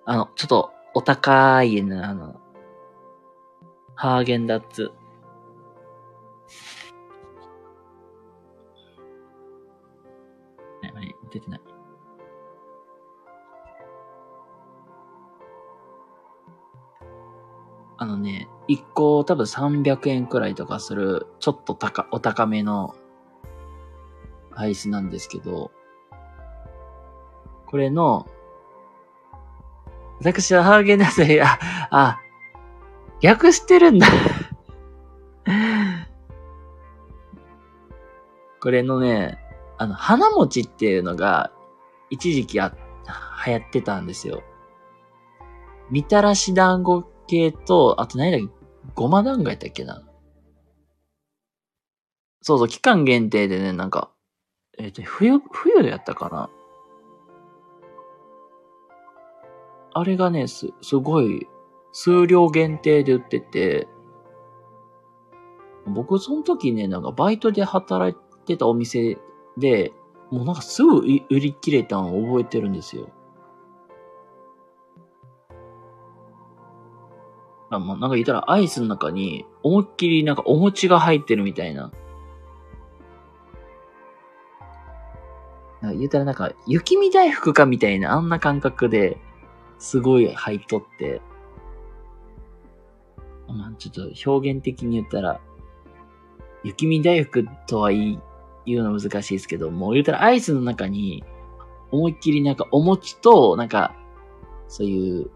[0.05, 2.35] あの、ちょっと、お高いね、あの、
[3.95, 4.91] ハーゲンダッツ。
[10.83, 11.15] え、何？
[11.31, 11.61] 出てない。
[17.99, 22.95] あのね、1個多分300円くらいとかする、ちょっと高、お高めの
[24.51, 25.71] アイスなんですけど、
[27.67, 28.27] これの、
[30.19, 31.59] 私はハーゲンダッツで、あ、
[31.91, 32.21] あ、
[33.21, 34.07] 逆してるんだ
[38.61, 39.37] これのね、
[39.77, 41.51] あの、花餅っていうのが、
[42.09, 42.75] 一時期あ、
[43.45, 44.43] 流行ってたんですよ。
[45.89, 48.47] みたらし団子系と、あと何だっけ、
[48.95, 50.03] ごま団子やったっけな。
[52.41, 54.11] そうそう、期間限定でね、なんか、
[54.77, 56.49] えっ、と、冬、冬やったかな。
[59.99, 61.47] あれがね、す、すごい、
[61.91, 63.87] 数量限定で売ってて、
[65.87, 69.17] 僕その時ね、なんかバイトで働いてたお店
[69.57, 69.93] で、
[70.29, 73.09] もうなんかすぐ売り切れたのを覚えてるんですよ。
[77.71, 81.91] あ、まあ、なんか言ったらアイスの中に思いっきりなんかお餅が入ってるみたいな。
[85.81, 89.17] なんか言ったらなんか雪見大福かみたいなあんな感覚で
[89.79, 91.21] すごい入っとって。
[93.47, 95.39] まあちょっと表現的に言ったら、
[96.63, 98.19] 雪見大福とは言い
[98.65, 101.23] 言うの難しいですけど、も言ったらアイスの中に
[101.91, 103.95] 思いっきりなんかお餅となんか
[104.67, 105.31] そういう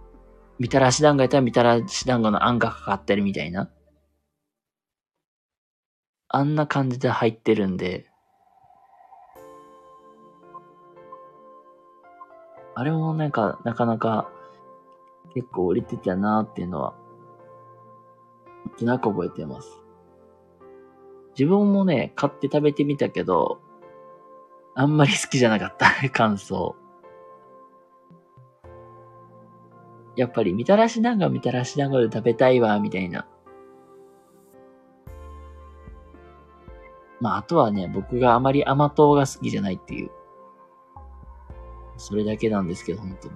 [0.60, 3.70] みたらし団子やったらみたらし団子のあんがかかってるみたいな。
[6.28, 8.11] あんな感じで入ってるんで。
[12.76, 14.30] あれもなんか、なかなか
[15.34, 16.94] 結構売れてたなっていうのは、
[18.66, 19.82] なんとなく覚えてます。
[21.38, 23.60] 自分もね、買って食べてみたけど、
[24.76, 26.76] あんまり好きじゃなかった、 感想。
[30.16, 33.28] やっぱりみたらし団子みたらし団子で食べたいわ、みたいな。
[37.22, 40.12] まあ、あとはね、僕があまり甘党が好きじゃないっていう。
[42.02, 43.34] それだけなんですけど、本当に。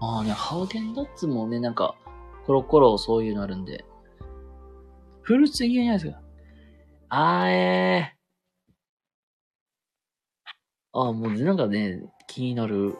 [0.00, 1.94] ああね、ハーゲンダッツもね、なんか、
[2.46, 3.84] コロコロそういうのあるんで。
[5.22, 6.20] フルーツいいじゃないですか？
[7.10, 11.00] あーえー。
[11.00, 12.96] ああ、もうなんかね、気になる。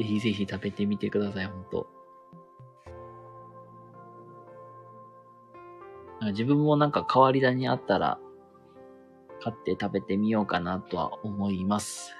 [0.00, 1.86] ぜひぜひ食べてみてください、ほんと。
[6.28, 8.18] 自分もなんか変わり種あったら、
[9.42, 12.14] 買って食べてみようかなとは思います。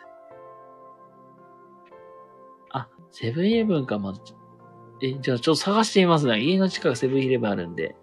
[2.68, 4.20] あ、セブンイレブンか、まず。
[5.00, 6.38] え、じゃあちょっと探してみますね。
[6.38, 7.96] 家の近くセブンイレブンあるんで、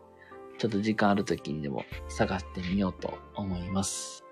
[0.57, 4.25] ちょっと時間ある時にでも探してみようと思います。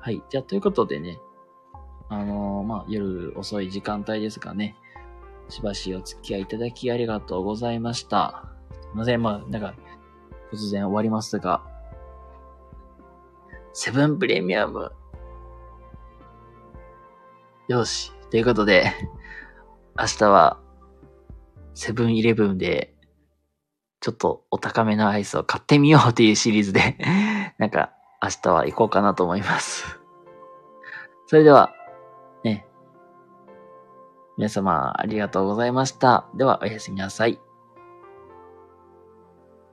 [0.00, 0.20] はい。
[0.28, 1.20] じゃあ、ということでね、
[2.10, 4.76] あのーまあ、夜遅い時間帯ですがね、
[5.48, 8.44] しばしお付き合いいただきありがとうございました。
[8.82, 9.74] すいません、まあ、なんか、
[10.52, 11.62] 突然終わりますが、
[13.72, 14.92] セブンプレミアム。
[17.68, 18.12] よし。
[18.30, 18.92] ということで、
[19.96, 20.60] 明日は、
[21.74, 22.92] セブンイレブンで、
[24.00, 26.96] ちょっとお高めのアイスを買ってみようっていうシリーズで、
[27.58, 30.00] なんか、明日は行こうかなと思います。
[31.28, 31.72] それでは、
[34.40, 36.24] 皆様ありがとうございました。
[36.34, 37.49] では、おやすみなさい。